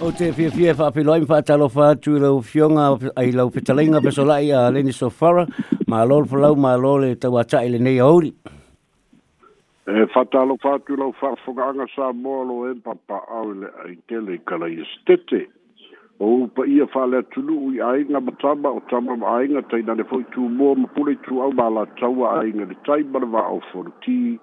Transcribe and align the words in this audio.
O 0.00 0.12
te 0.14 0.28
fia 0.30 0.50
fia 0.54 0.72
fa 0.78 0.86
api 0.92 1.02
loa 1.02 1.16
i 1.18 1.24
mwha 1.26 1.40
talo 1.42 1.66
wha 1.74 1.86
tu 1.98 2.12
i 2.14 2.20
lau 2.22 2.36
fionga 2.50 2.84
ai 3.18 3.32
lau 3.34 3.48
pitalinga 3.50 3.98
pe 4.04 4.12
so 4.12 4.20
solai 4.22 4.52
a 4.54 4.70
so 4.92 5.08
Sofara 5.10 5.42
ma 5.90 6.04
lor 6.06 6.24
pa 6.30 6.36
lau 6.38 6.54
ma 6.54 6.76
lor 6.76 7.00
le 7.02 7.16
tau 7.18 7.34
ata 7.40 7.64
i 7.66 7.68
le 7.72 7.80
nei 7.82 7.98
auri 7.98 8.30
E 9.90 10.06
wha 10.14 10.22
talo 10.30 10.54
wha 10.62 10.78
tu 10.86 10.94
lau 10.96 11.10
wha 11.20 11.34
whunganga 11.42 11.86
sa 11.96 12.12
moa 12.12 12.44
lo 12.46 12.70
e 12.70 12.74
papa 12.78 13.18
au 13.26 13.50
le 13.58 13.72
ai 13.84 13.98
tele 14.06 14.38
i 14.38 14.38
kala 14.46 14.70
i 14.70 14.78
e 14.78 14.86
stete 14.94 15.48
o 16.22 16.30
upa 16.46 16.62
ia 16.76 16.86
wha 16.94 17.06
lea 17.06 17.26
tulu 17.34 17.58
ui 17.70 17.82
ainga 17.82 18.20
ma 18.20 18.32
tama 18.38 18.70
o 18.70 18.80
tama 18.90 19.16
ma 19.18 19.34
ainga 19.42 19.66
tai 19.66 19.82
nane 19.82 20.06
fwoi 20.06 20.22
tu 20.30 20.46
moa 20.46 20.78
ma 20.78 20.86
pule 20.94 21.18
tu 21.26 21.42
au 21.42 21.50
ma 21.58 21.66
la 21.74 21.88
taua 21.98 22.38
ainga 22.44 22.70
le 22.70 22.78
tai 22.86 23.02
va 23.34 23.42
au 23.50 23.58
fwoi 23.72 23.90
tii 24.06 24.38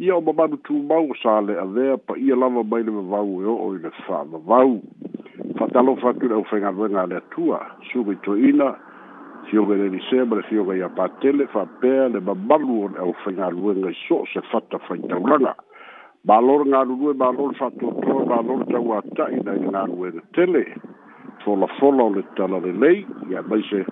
ia 0.00 0.16
o 0.16 0.20
mamanu 0.20 0.56
mau 0.88 1.04
o 1.10 1.14
sa 1.22 1.40
leavea 1.40 1.96
pa 1.98 2.14
ia 2.16 2.36
lava 2.36 2.62
mai 2.64 2.82
le 2.82 2.90
vavau 2.90 3.42
e 3.44 3.44
o'o 3.52 3.66
i 3.76 3.78
le 3.84 3.90
fa'avavau 4.08 4.80
fa'atalofa 5.58 6.08
atu 6.14 6.28
le 6.28 6.34
ʻaufaigavega 6.40 7.00
a 7.02 7.06
le 7.06 7.16
atua 7.20 7.58
sugaitoina 7.92 8.72
fioga 9.50 9.74
lelisea 9.76 10.24
ma 10.24 10.36
le 10.40 10.42
fioga 10.48 10.74
ia 10.80 10.88
patele 10.88 11.44
fa'apea 11.52 12.08
le 12.16 12.20
mamalu 12.20 12.72
o 12.84 12.86
le 12.88 12.98
ʻaufaigaluega 13.04 13.92
i 13.92 13.96
so 14.08 14.24
se 14.32 14.40
fata 14.48 14.80
faitaulaga 14.88 15.52
malo 16.24 16.64
le 16.64 16.70
galulue 16.72 17.12
malo 17.20 17.50
le 17.52 17.58
fa'atoatoa 17.60 18.24
malo 18.24 18.56
le 18.60 18.64
tauāta'i 18.72 19.44
na 19.44 19.52
i 19.52 19.60
le 19.60 19.68
galuega 19.70 20.22
tele 20.32 20.64
folafola 21.44 22.02
o 22.08 22.10
le 22.16 22.22
tala 22.36 22.56
lei, 22.80 23.04
ia 23.28 23.42
mai 23.44 23.60
se 23.68 23.84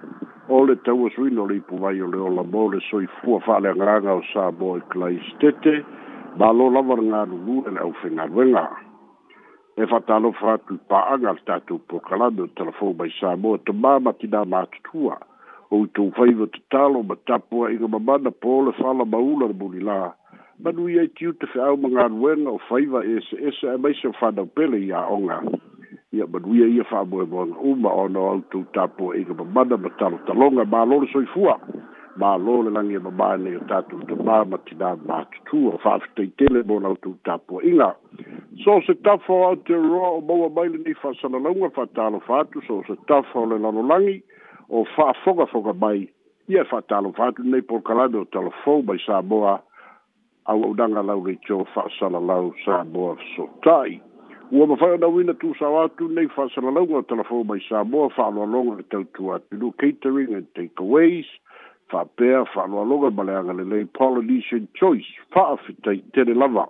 o 0.51 0.65
e 0.65 0.67
le 0.67 0.75
taua 0.85 1.11
suina 1.15 1.43
o 1.43 1.47
le 1.49 1.57
ipuvai 1.61 2.01
o 2.01 2.07
le 2.13 2.17
ola 2.29 2.43
mo 2.43 2.69
le 2.73 2.81
soifua 2.89 3.39
fa'aleagaga 3.47 4.13
o 4.21 4.23
sa 4.33 4.51
boi 4.51 4.79
e 4.81 4.87
klaistete 4.93 5.75
ma 6.39 6.49
lo 6.57 6.71
lava 6.75 6.95
le 6.97 7.05
galulu 7.11 7.55
e 7.69 8.11
le 8.17 8.25
venga 8.35 8.65
e 9.77 9.85
fatalo 9.91 10.33
fa'atalofa 10.41 10.53
atu 10.57 10.73
i 10.73 11.27
al 11.29 11.45
le 11.45 11.61
po 11.69 11.77
pokalame 11.89 12.41
o 12.49 12.49
talafou 12.57 12.95
mai 12.97 13.11
sa 13.21 13.37
to 13.37 13.57
tamā 13.67 13.93
ma 14.01 14.13
tinā 14.21 14.41
matutua 14.49 15.19
ou 15.71 15.85
itou 15.85 16.11
faiva 16.17 16.47
tatalo 16.49 17.05
ma 17.05 17.15
tapu 17.29 17.67
a'iga 17.69 17.85
mamana 17.87 18.31
po 18.33 18.63
le 18.65 18.73
fala 18.81 19.05
maula 19.05 19.53
le 19.53 19.55
mulilā 19.61 20.01
manui 20.65 20.97
ai 20.99 21.13
tiu 21.13 21.37
te 21.37 21.47
fe'au 21.53 21.77
ma 21.77 21.93
galuega 21.93 22.49
o 22.49 22.57
faiva 22.69 23.05
ese 23.05 23.37
ese 23.37 23.67
e, 23.69 23.69
e, 23.71 23.75
e 23.77 23.81
maise 23.85 24.09
o 24.09 24.17
fanaupele 24.17 24.81
iā'oga 24.89 25.45
ia 26.13 26.27
manuia 26.27 26.65
boy 26.65 26.85
fa'amoemoaga 26.85 27.61
uma 27.63 27.91
ona 27.93 28.19
o 28.21 28.29
autou 28.33 28.65
tapo 28.73 29.13
e 29.15 29.19
ba 29.19 29.19
da 29.19 29.19
eiga 29.21 29.35
mamana 29.35 29.77
ma 29.77 29.91
talotaloga 29.91 30.65
malo 30.65 31.01
le 31.01 31.07
soifua 31.13 31.61
malo 32.17 32.63
le 32.63 32.71
lagi 32.71 32.95
e 32.97 32.99
mamā 32.99 33.37
nei 33.37 33.57
o 33.57 33.61
tatou 33.69 34.01
tamā 34.09 34.45
ma 34.49 34.57
tinā 34.65 34.97
tu 35.51 35.69
o 35.69 35.77
fa 35.79 36.01
fa'afitaitele 36.01 36.65
mo 36.65 36.81
na 36.81 36.97
tapo 37.25 37.61
e 37.61 37.69
ina 37.73 37.95
so 38.65 38.81
se 38.87 38.95
tafa 38.95 39.33
o 39.33 39.45
aotearoa 39.45 40.17
o 40.17 40.21
maua 40.23 40.49
mai 40.49 40.69
lenei 40.69 40.95
fa'asalalauga 40.95 41.69
fa'atalofa 41.77 42.41
atu 42.41 42.63
so 42.63 42.83
se 42.89 42.97
ta 43.07 43.21
o 43.35 43.45
le 43.45 43.59
lo 43.59 43.69
lalolagi 43.73 44.23
o 44.69 44.85
fa 44.85 45.13
fa'afogafoga 45.13 45.73
mai 45.77 46.09
ia 46.49 46.63
e 46.63 46.65
fa'atalofa 46.65 47.27
atu 47.29 47.45
nei 47.45 47.61
polokalame 47.61 48.17
o 48.25 48.51
fo 48.65 48.81
mai 48.83 48.99
sa 49.05 49.21
boa 49.23 49.61
moa 49.61 49.63
auaunaga 50.47 51.03
lau 51.03 51.21
leitio 51.25 51.65
fa'asalalau 51.75 52.55
sa 52.65 52.81
so 53.37 53.45
tai 53.63 54.01
ua 54.53 54.67
mafai 54.67 54.91
ona 54.91 55.09
uina 55.09 55.35
tusao 55.35 55.83
atu 55.83 56.09
nei 56.09 56.29
faasalalauga 56.29 56.97
o 56.97 57.03
telefon 57.03 57.47
mai 57.47 57.61
sa 57.69 57.85
moa 57.85 58.09
faaaloaloga 58.11 58.77
le 58.77 58.83
tautua 58.83 59.37
atinu 59.37 59.73
catering 59.79 60.35
and 60.35 60.47
takeaways 60.55 61.27
faapea 61.91 62.45
faaaloaloga 62.55 63.11
ma 63.11 63.23
le 63.53 63.65
lei 63.65 63.85
polynesian 63.85 64.69
choice 64.75 65.07
faafitai 65.35 66.01
tele 66.15 66.35
lava 66.35 66.69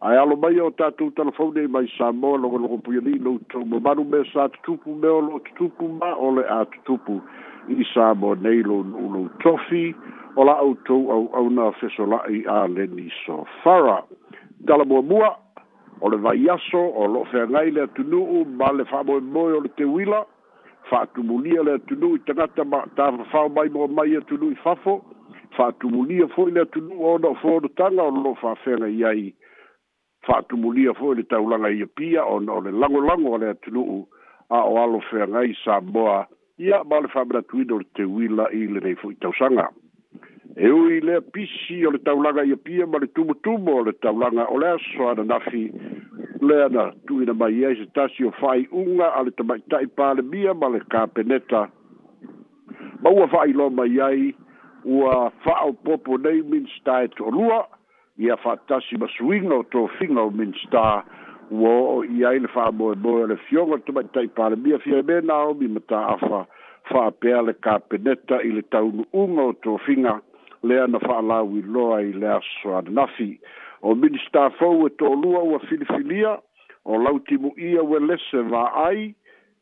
ae 0.00 0.16
alo 0.18 0.36
mai 0.36 0.58
o 0.60 0.70
tatou 0.70 1.10
telefonei 1.10 1.66
mai 1.66 1.86
sa 1.98 2.12
moa 2.12 2.38
logologo 2.38 2.78
puialii 2.78 3.18
loutou 3.20 3.64
mamanu 3.66 4.04
mea 4.04 4.24
sa 4.32 4.48
tutupu 4.48 4.94
mea 4.94 5.12
o 5.12 5.20
loo 5.20 5.38
tutupu 5.38 5.88
ma 5.88 6.14
o 6.14 6.30
le 6.32 6.44
a 6.48 6.64
tutupu 6.64 7.20
i 7.68 7.84
sa 7.94 8.14
moa 8.14 8.36
nei 8.40 8.62
lonuu 8.62 9.10
lou 9.14 9.28
tofi 9.42 9.94
o 10.36 10.44
la 10.44 10.56
outou 10.60 11.10
auauna 11.12 11.72
fesolaʻi 11.76 12.46
a 12.48 12.66
leni 12.68 13.12
so 13.26 13.44
sofara 13.44 14.00
talamuamua 14.66 15.41
o 16.02 16.08
le 16.10 16.18
vaiaso 16.22 16.82
o 16.98 17.06
loo 17.06 17.24
feagai 17.30 17.70
le 17.70 17.82
atunuu 17.86 18.44
ma 18.58 18.70
le 18.74 18.84
fa'amoemoe 18.84 19.52
o 19.58 19.60
le 19.62 19.68
teuila 19.78 20.24
fa'atumulia 20.90 21.62
le 21.62 21.74
atunuu 21.78 22.16
i 22.18 22.22
tagata 22.26 22.64
ma 22.66 22.80
tafafao 22.98 23.48
mai 23.54 23.68
moa 23.70 23.86
mai 23.88 24.16
atunuu 24.18 24.50
i 24.50 24.58
fafo 24.64 24.94
fa'atumulia 25.56 26.26
fo'i 26.34 26.50
le 26.50 26.60
atunuu 26.60 27.04
ona 27.12 27.28
o 27.30 27.60
tanga 27.78 28.02
o 28.02 28.10
lo 28.10 28.20
loo 28.26 28.34
fa'afeagai 28.42 29.04
ai 29.12 29.34
fa'atumulia 30.26 30.92
fo'i 30.98 31.16
le 31.16 31.22
taulaga 31.22 31.70
ia 31.70 31.86
pia 31.86 32.24
ona 32.26 32.52
o 32.54 32.60
le 32.60 32.70
lagolago 32.72 33.36
a 33.36 33.38
le 33.38 33.48
atunuu 33.54 34.08
a 34.50 34.58
o 34.64 34.82
alofeagai 34.82 35.54
sa 35.64 35.80
moa 35.80 36.26
ia 36.58 36.82
ma 36.84 36.98
le 37.00 37.08
fa'amanatuina 37.14 37.74
o 37.74 37.78
le 37.78 37.86
teuila 37.94 38.50
i 38.50 38.66
lenei 38.66 38.98
fo'i 38.98 39.14
tausaga 39.22 39.70
e 40.56 40.68
ui 40.70 41.00
lea 41.00 41.20
pisi 41.20 41.84
o 41.86 41.90
le 41.90 41.98
taulaga 41.98 42.42
ia 42.44 42.56
pia 42.56 42.86
ma 42.86 42.98
le 42.98 43.06
tumutumu 43.14 43.74
o 43.80 43.82
le 43.84 43.92
taulaga 44.02 44.44
o 44.52 44.58
le 44.58 44.68
aso 44.74 45.08
ana 45.08 45.24
nafi 45.24 45.72
lea 46.42 46.68
na 46.68 46.92
tuina 47.06 47.32
mai 47.34 47.64
ai 47.64 47.76
se 47.76 47.86
tasi 47.94 48.24
o 48.24 48.30
faaiʻuga 48.30 49.08
a 49.16 49.22
le 49.24 49.30
tamaʻitaʻi 49.30 49.86
palemia 49.96 50.54
ma 50.54 50.68
le 50.68 50.80
kapeneta 50.90 51.68
ma 53.02 53.10
ua 53.10 53.26
faailoa 53.26 53.70
mai 53.70 54.00
ai 54.00 54.34
ua 54.84 55.30
faaopopo 55.44 56.18
nei 56.18 56.42
minsta 56.42 57.00
e 57.02 57.06
toʻalua 57.16 57.64
ia 58.18 58.36
faatasi 58.36 58.96
ma 58.98 59.06
suiga 59.18 59.54
o 59.54 59.62
tofiga 59.62 60.20
o 60.22 60.30
minsta 60.30 61.02
ua 61.50 61.70
oo 61.70 62.02
i 62.04 62.24
ai 62.26 62.38
le 62.40 62.48
faamoemoe 62.48 63.22
o 63.22 63.26
le 63.26 63.36
fioga 63.48 63.72
o 63.72 63.76
le 63.76 63.86
tamaʻitaʻi 63.86 64.28
palemia 64.36 64.78
fia 64.78 64.98
e 64.98 65.02
me 65.02 65.20
naomi 65.22 65.68
mataafa 65.68 66.44
faapea 66.92 67.40
le 67.42 67.54
kapeneta 67.54 68.42
i 68.44 68.52
le 68.52 68.62
taunuʻuga 68.62 69.42
o 69.48 69.52
tofiga 69.52 70.18
to 70.18 70.31
le 70.62 70.78
ana 70.82 71.42
wi 71.42 71.62
loa 71.62 72.00
i 72.02 72.12
le 72.12 72.26
aso 72.32 72.74
ananafi 72.78 73.40
o 73.82 73.94
minista 73.94 74.50
fou 74.58 74.86
e 74.86 74.90
to'olua 74.98 75.42
ua 75.42 75.58
filifilia 75.66 76.38
o 76.84 76.98
lautimu'ia 76.98 77.82
ua 77.82 77.98
lese 78.00 78.40
va'ai 78.50 79.14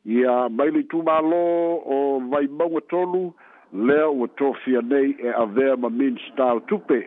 ia 0.07 0.49
mai 0.49 0.71
le 0.71 0.83
itumālō 0.85 1.41
o 1.97 2.21
vaimauga 2.31 2.79
e 2.79 2.87
tolu 2.91 3.33
lea 3.73 4.09
ua 4.11 4.29
tofia 4.29 4.81
nei 4.83 5.17
e 5.23 5.29
avea 5.33 5.77
ma 5.77 5.89
minista 5.91 6.53
o 6.55 6.61
tupe 6.61 7.07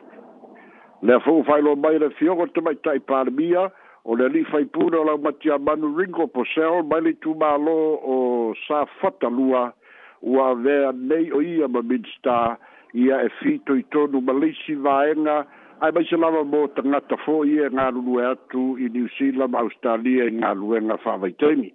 lea 1.01 1.19
fou 1.19 1.43
fa'ailoa 1.45 1.75
mai 1.75 1.99
le 1.99 2.09
fioga 2.17 2.47
tamaita'i 2.53 2.99
palemia 2.99 3.69
o 4.05 4.15
le 4.15 4.29
li 4.29 4.43
fai 4.43 4.51
faipule 4.51 4.97
o 4.97 5.03
laumati 5.03 5.49
manu 5.59 5.93
ringo 5.97 6.27
po 6.27 6.41
posel 6.41 6.81
mai 6.89 7.01
le 7.01 7.13
itumālō 7.13 7.77
o 8.13 8.17
sa 8.67 8.85
fatalua 8.99 9.69
ua 10.21 10.49
avea 10.55 10.91
nei 10.91 11.29
o 11.31 11.41
ia 11.41 11.67
ma 11.67 11.81
minista 11.81 12.57
ia 12.93 13.21
e 13.21 13.29
fito 13.41 13.73
i 13.75 13.83
tonu 13.89 14.19
ma 14.21 14.33
leisi 14.37 14.75
vaenga 14.85 15.37
ai 15.81 15.91
mai 15.91 16.05
se 16.05 16.15
lava 16.15 16.43
mo 16.45 16.67
tangata 16.77 17.17
fo 17.25 17.41
i 17.45 17.57
e 17.65 17.69
ngā 17.73 17.87
lulu 17.95 18.19
e 18.21 18.25
atu 18.31 18.63
i 18.77 18.87
New 18.93 19.07
Zealand, 19.17 19.55
Australia 19.57 20.29
i 20.29 20.33
ngā 20.37 20.53
luenga 20.59 20.99
whawaitemi. 21.03 21.71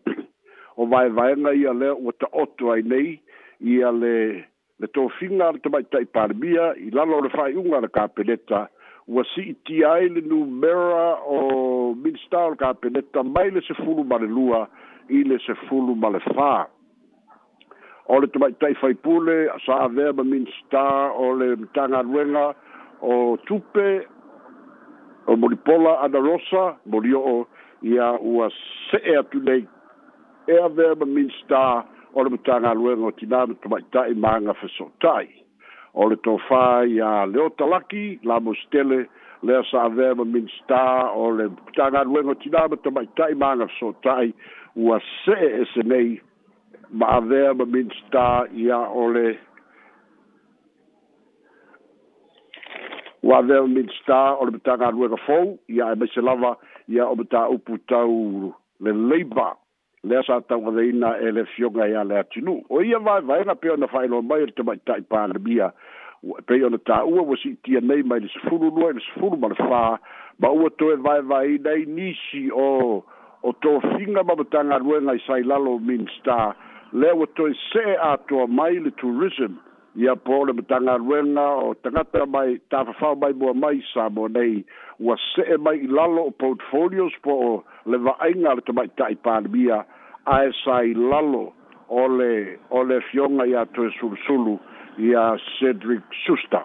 o 0.78 0.86
vai 0.86 1.08
vaenga 1.10 1.52
ia 1.58 1.72
le 1.74 1.90
o 1.90 2.12
ta 2.14 2.30
otu 2.42 2.70
ai 2.72 2.82
nei 2.86 3.18
ia 3.66 3.90
le 3.90 4.46
le 4.80 4.86
tō 4.94 5.08
whinga 5.18 5.48
ar 5.48 5.58
te 5.58 5.68
mai 5.74 5.82
tai 5.90 6.04
parmia 6.06 6.68
i 6.78 6.90
lalo 6.94 7.20
le 7.26 7.30
whai 7.34 7.54
unga 7.58 7.80
le 7.82 7.90
kāpeneta 7.98 8.62
ua 9.10 9.24
si 9.34 9.42
i 9.50 9.56
ti 9.66 9.82
ai 9.84 10.06
le 10.08 10.22
numera 10.22 11.18
o 11.26 11.94
minister 11.98 12.38
o 12.46 12.54
le 12.54 12.60
kāpeneta 12.62 13.26
mai 13.26 13.50
le 13.50 13.60
se 13.66 13.74
fulu 13.82 14.04
ma 14.06 14.20
lua 14.22 14.62
i 15.10 15.24
le 15.26 15.40
se 15.44 15.58
fulu 15.66 15.98
ma 15.98 16.14
le 16.14 16.22
o 18.08 18.20
le 18.20 18.26
tamaitai 18.32 18.74
faipule 18.80 19.48
sa 19.64 19.84
avea 19.86 20.12
ma 20.12 20.24
minstar 20.24 21.10
o 21.12 21.32
le 21.36 21.48
tagaluega 21.74 22.54
o 23.02 23.36
tupe 23.46 23.88
o 25.26 25.36
molipola 25.36 25.92
anarosa 26.04 26.78
molio'o 26.88 27.44
ia 27.82 28.08
ua 28.22 28.48
se'e 28.90 29.18
atu 29.20 29.40
nei 29.44 29.66
e 30.48 30.56
avea 30.64 30.94
ma 30.96 31.06
minstar 31.06 31.84
o 32.16 32.24
le 32.24 32.30
matagaluega 32.36 33.04
o 33.10 33.12
tinā 33.20 33.42
ma 33.50 33.54
tamaita'i 33.62 34.16
ma 34.16 34.32
agafe 34.40 34.70
sotai 34.76 35.28
o 35.94 36.08
le 36.08 36.16
tofā 36.24 36.64
ia 36.88 37.10
leotalaki 37.28 38.06
lamostele 38.24 39.02
lea 39.44 39.60
sa 39.70 39.84
avea 39.90 40.14
ma 40.14 40.24
minstar 40.24 41.12
o 41.12 41.28
le 41.40 41.50
tagaluega 41.76 42.32
o 42.32 42.40
tinā 42.46 42.64
ma 42.72 42.76
tamaita'i 42.84 43.36
ma 43.42 43.52
agafe 43.58 43.76
sotai 43.82 44.32
ua 44.80 44.96
se'e 45.24 45.44
ese 45.60 45.84
nei 45.92 46.16
ma 46.90 47.06
avea 47.06 47.54
ma 47.54 47.64
minsta 47.64 48.46
ia 48.54 48.78
ole 48.90 49.38
wa 53.22 53.36
avea 53.38 53.60
ma 53.62 53.68
minsta 53.68 54.16
ole 54.40 54.50
bata 54.56 54.76
ngā 54.80 54.90
ruega 54.94 55.18
fau 55.26 55.58
ia 55.68 55.90
e 55.92 55.98
mese 56.00 56.20
lava 56.22 56.56
ia 56.88 57.06
o 57.06 57.14
bata 57.16 57.48
upu 57.48 57.78
tau 57.92 58.54
le 58.80 58.92
leiba 59.12 59.54
le 60.02 60.16
asa 60.18 60.40
tau 60.48 60.60
ngade 60.62 60.86
ina 60.88 61.10
e 61.20 61.30
le 61.32 61.44
fionga 61.54 61.86
ia 61.88 62.04
le 62.04 62.18
atinu 62.18 62.62
o 62.68 62.80
ia 62.82 62.98
vai 62.98 63.20
vai 63.20 63.44
na 63.44 63.54
peo 63.54 63.76
na 63.76 63.86
whaino 63.92 64.22
mai 64.22 64.40
le 64.46 64.52
te 64.56 64.62
mai 64.64 64.78
tai 64.84 65.00
pāna 65.10 65.38
bia 65.38 65.72
pe 66.46 66.56
yo 66.58 66.68
na 66.72 66.80
taua 66.88 67.22
wa 67.22 67.36
si 67.42 67.52
tia 67.64 67.80
nei 67.80 68.02
mai 68.02 68.18
le 68.24 68.28
sifuru 68.32 68.70
lua 68.72 68.92
le 68.96 69.00
sifuru 69.12 69.36
ma 69.36 69.48
le 69.52 69.60
whā 69.62 69.82
ma 70.40 70.48
ua 70.48 70.70
toe 70.78 70.96
vai 71.04 71.20
vai 71.20 71.58
nei 71.68 71.84
nisi 71.84 72.48
o 72.56 73.04
o 73.44 73.52
tō 73.62 73.76
finga 73.92 74.24
mamatanga 74.26 74.80
ruenga 74.82 75.14
i 75.18 75.22
sai 75.26 75.42
lalo 75.44 75.76
minstaa 75.78 76.54
lea 76.92 77.12
ua 77.12 77.26
toe 77.34 77.52
see 77.72 77.96
atoa 78.02 78.46
mai 78.46 78.78
le 78.82 78.90
tourism 78.90 79.52
ia 79.96 80.14
po 80.16 80.44
le 80.44 80.52
matagaluega 80.52 81.40
o 81.64 81.74
tagata 81.74 82.26
mai 82.26 82.60
tafafao 82.70 83.14
mai 83.20 83.32
mua 83.32 83.54
mai 83.54 83.82
sa 83.92 84.08
mo 84.08 84.28
nei 84.28 84.64
ua 85.00 85.16
see 85.34 85.56
mai 85.56 85.76
i 85.84 85.86
lalo 85.86 86.24
o 86.28 86.30
portfolios 86.30 87.12
po 87.22 87.32
o 87.48 87.64
le 87.86 87.98
vaaiga 88.06 88.50
a 88.50 88.54
le 88.54 88.62
tamaitaʻi 88.70 89.18
palemia 89.26 89.82
ae 90.26 90.50
sa 90.64 90.80
i 90.88 90.94
lalo 90.94 91.52
o 91.88 92.06
le 92.08 92.56
o 92.70 92.82
le 92.84 93.00
fioga 93.10 93.44
iā 93.52 93.66
toe 93.76 93.90
sulusulu 94.00 94.58
ia 95.10 95.28
cedric 95.58 96.02
suster 96.24 96.64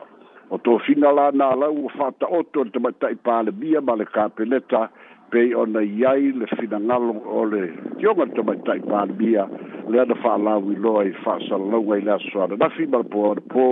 o 0.50 0.58
tofiga 0.58 1.12
lana 1.12 1.52
lau 1.56 1.74
ua 1.84 1.92
faataoto 1.98 2.62
o 2.62 2.64
le 2.64 2.72
tamaitaʻi 2.80 3.20
palemia 3.28 3.82
ma 3.82 3.96
le 4.00 4.06
kapeneta 4.06 4.88
pei 5.34 5.54
ona 5.58 5.82
iai 5.82 6.30
le 6.38 6.46
finagalo 6.54 7.14
o 7.26 7.44
le 7.50 7.62
tioga 7.98 8.26
le 8.26 8.34
tamaitai 8.38 8.82
palemia 8.90 9.48
le 9.90 10.00
ana 10.04 10.14
fa'alauiloa 10.22 11.06
i 11.10 11.14
fa'asalalauga 11.26 11.98
i 11.98 12.04
le 12.06 12.12
asoalanafi 12.16 12.86
ma 12.92 13.02
le 13.02 13.10
poalepō 13.14 13.66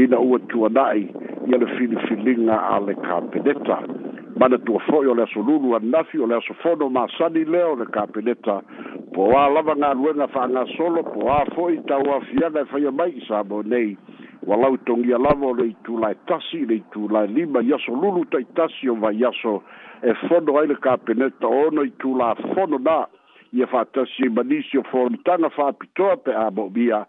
ina 0.00 0.18
ua 0.18 0.38
tuana'i 0.50 1.04
ia 1.48 1.58
le 1.62 1.66
filifiliga 1.74 2.06
filinga 2.10 2.56
ale 2.74 2.96
kapeneta 3.06 3.78
manatua 4.42 4.82
fo'i 4.90 5.06
o 5.12 5.14
le 5.14 5.22
aso 5.22 5.46
lulu 5.46 5.78
ananafi 5.78 6.18
o 6.18 6.26
le 6.26 6.34
aso 6.42 6.58
fono 6.64 6.90
masani 6.90 7.44
lea 7.44 7.68
o 7.70 7.78
le 7.78 7.86
kapeneta 7.94 8.58
poā 9.14 9.46
lava 9.54 9.78
galuega 9.78 10.26
fa'agasolo 10.34 11.06
poā 11.14 11.44
fo'i 11.54 11.78
tauafiaga 11.86 12.66
e 12.66 12.70
faia 12.74 12.90
mai 12.90 13.12
i 13.14 13.22
sa 13.30 13.44
mo 13.46 13.62
nei 13.62 13.94
walau 14.46 14.76
togia 14.86 15.18
lava 15.18 15.46
o 15.46 15.52
le 15.54 15.64
itulae 15.74 16.14
tasi 16.28 16.60
i 16.62 16.66
le 16.70 16.76
itulae 16.78 17.26
lima 17.34 17.60
i 17.68 17.72
aso 17.76 17.90
lulu 17.94 18.22
taʻitasi 18.34 18.90
o 18.90 18.94
vaiaso 19.04 19.54
e 20.02 20.12
fono 20.28 20.58
ai 20.60 20.66
le 20.70 20.76
kapeneta 20.86 21.46
ona 21.50 21.82
itulā 21.88 22.30
fononā 22.54 22.96
ia 23.58 23.66
faatasi 23.66 24.22
ai 24.26 24.30
e 24.30 24.34
manisi 24.36 24.78
o 24.78 24.82
folitaga 24.90 25.50
faapitoa 25.56 26.16
pe 26.16 26.30
a 26.30 26.46
moʻomia 26.60 27.02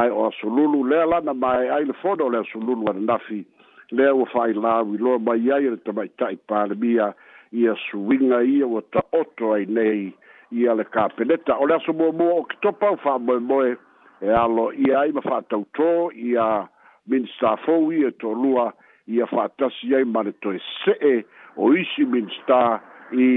ae 0.00 0.08
o 0.10 0.24
aso 0.28 0.48
lulu 0.48 0.82
lea 0.90 1.04
lana 1.06 1.34
mae 1.34 1.68
ai 1.68 1.84
le 1.84 1.92
fono 2.02 2.24
o 2.26 2.30
le 2.32 2.40
aso 2.40 2.60
lulu 2.60 2.88
ananafi 2.90 3.44
lea 3.90 4.14
ua 4.14 4.24
faailā 4.32 4.80
uiloa 4.88 5.18
mai 5.18 5.44
ai 5.52 5.66
e 5.68 5.70
le 5.74 5.80
tamaitaʻi 5.84 6.38
palemia 6.48 7.12
ia 7.52 7.76
suiga 7.90 8.40
ia 8.42 8.64
ua 8.66 8.80
taoto 8.92 9.52
ai 9.58 9.66
nei 9.68 10.08
ia 10.56 10.74
le 10.74 10.84
kapeneta 10.88 11.60
o 11.60 11.66
le 11.68 11.74
aso 11.76 11.92
muamua 11.92 12.40
o 12.40 12.44
kitopa 12.48 12.96
o 12.96 12.96
faamoemoe 12.96 13.76
e 14.24 14.32
alo 14.32 14.72
ia 14.72 15.00
ai 15.04 15.12
ma 15.12 15.20
faatautō 15.20 16.14
ia 16.16 16.68
minista 17.08 17.56
fou 17.64 17.92
ia 17.92 18.08
e 18.12 18.16
tolua 18.20 18.72
ia 19.08 19.26
fa'atasi 19.26 19.94
ai 19.96 20.04
ma 20.04 20.22
le 20.26 20.32
toe 20.44 20.58
se'e 20.84 21.24
o 21.56 21.72
isi 21.74 22.04
minista 22.04 22.80
i 23.12 23.28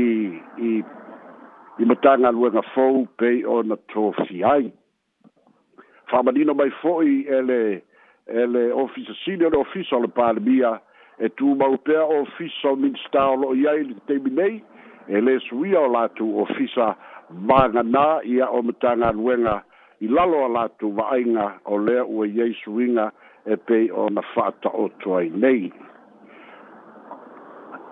i 0.59 0.73
i 1.79 1.83
matagaluega 1.87 2.61
fou 2.73 3.05
pei 3.21 3.45
ona 3.55 3.75
tofi 3.93 4.43
ai 4.43 4.67
fa'amanino 6.11 6.53
mai 6.53 6.69
fo'i 6.81 7.21
ele 7.39 7.61
ele 8.27 8.65
ofisa 8.83 9.13
sini 9.23 9.45
ole 9.47 9.57
ofisa 9.63 9.95
o 9.95 10.01
le 10.03 10.07
palemia 10.19 10.75
e, 10.75 10.81
e 11.25 11.29
tumau 11.29 11.77
pea 11.77 12.03
ofisa 12.03 12.69
o 12.75 12.75
minista 12.75 13.29
o 13.31 13.35
lo'o 13.43 13.55
iai 13.55 13.83
le 13.87 13.95
teimi 14.11 14.29
nei 14.41 14.61
e 15.07 15.19
lē 15.23 15.39
suia 15.47 15.79
o 15.87 15.93
latou 15.95 16.41
ofisa 16.43 16.93
maganā 17.47 18.19
ia 18.27 18.49
o 18.51 18.61
matagaluega 18.61 19.61
i 20.03 20.07
lalo 20.11 20.43
a 20.45 20.49
latou 20.59 20.91
va'aiga 20.99 21.53
o 21.65 21.77
lea 21.79 22.03
ua 22.05 22.27
iai 22.27 22.51
suiga 22.63 23.11
e 23.45 23.57
pei 23.57 23.91
ona 23.91 24.21
fata 24.21 24.69
o 24.69 24.89
toi 24.99 25.29
nei 25.33 25.73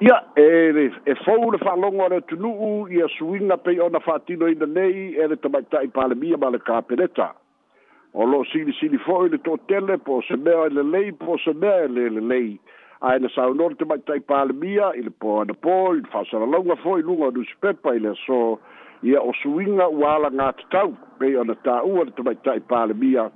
ia 0.02 0.24
e 0.36 0.72
e, 0.76 0.92
e 1.12 1.16
fou 1.26 1.50
le 1.52 1.58
fa 1.58 1.76
longo 1.76 2.08
le 2.10 2.22
tunu 2.22 2.50
u 2.54 2.88
ia 2.88 3.08
suina 3.18 3.58
pei 3.58 3.80
ona 3.80 4.00
fatino 4.00 4.48
i 4.48 4.56
nei 4.56 5.16
e 5.16 5.28
le 5.28 5.36
tama 5.38 5.62
tai 5.70 5.88
pale 5.88 6.16
mia 6.16 6.38
ma 6.38 6.50
le 6.50 6.60
kapeleta 6.60 7.34
o 8.14 8.26
lo 8.26 8.44
sili 8.46 8.72
sili 8.74 8.98
foi 8.98 9.30
le 9.30 9.38
to 9.38 9.58
tele 9.68 9.98
po 9.98 10.22
se 10.22 10.38
mea 10.38 10.70
le 10.70 10.84
lei 10.84 11.12
po 11.14 11.38
se 11.38 11.54
mea 11.54 11.82
e 11.84 11.88
le 11.88 12.10
le 12.10 12.22
lei 12.22 12.60
ai 13.02 13.20
le 13.20 13.30
sa 13.30 13.48
unor 13.50 13.74
te 13.76 13.86
mai 13.86 14.00
tai 14.06 14.20
pale 14.22 14.54
mia 14.54 14.94
i 14.94 15.02
le 15.02 15.10
po 15.12 15.42
ana 15.42 15.54
po 15.54 15.90
i 15.96 16.00
le 16.02 16.08
fa 16.12 16.24
sara 16.30 16.46
longa 16.46 16.76
foi 16.76 17.02
lunga 17.02 17.32
du 17.32 17.44
spepa 17.44 17.94
i 17.96 18.00
le 18.00 18.14
so 18.26 18.60
ia 19.02 19.20
o 19.22 19.34
suinga 19.42 19.88
wala 19.90 20.30
ngā 20.30 20.52
te 20.62 20.66
tau 20.76 20.94
pei 21.18 21.36
ona 21.40 21.56
ta 21.66 21.82
ua 21.88 22.06
le 22.08 22.12
tama 22.16 22.36
tai 22.46 22.60
pale 22.70 22.94
mia 22.96 23.28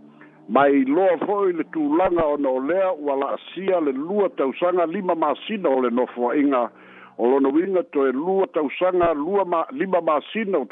mai 0.50 0.84
loa 0.88 1.18
foi 1.26 1.54
le 1.54 1.64
tulaga 1.72 2.26
ona 2.26 2.50
o 2.50 2.60
lea 2.60 2.92
ua 2.98 3.16
la'asia 3.16 3.80
le 3.80 3.92
lua 3.92 4.30
tausaga 4.30 4.86
lima 4.86 5.16
masina 5.16 5.70
o 5.70 5.82
le 5.82 5.90
nofoa'iga 5.90 6.70
o 7.18 7.24
winga 7.40 7.84
to 7.84 7.90
toe 7.92 8.12
lua 8.12 8.48
tausaga 8.48 9.14
lua 9.16 9.46
ma, 9.46 9.66
lima 9.72 10.02
masina 10.02 10.58
o 10.58 10.68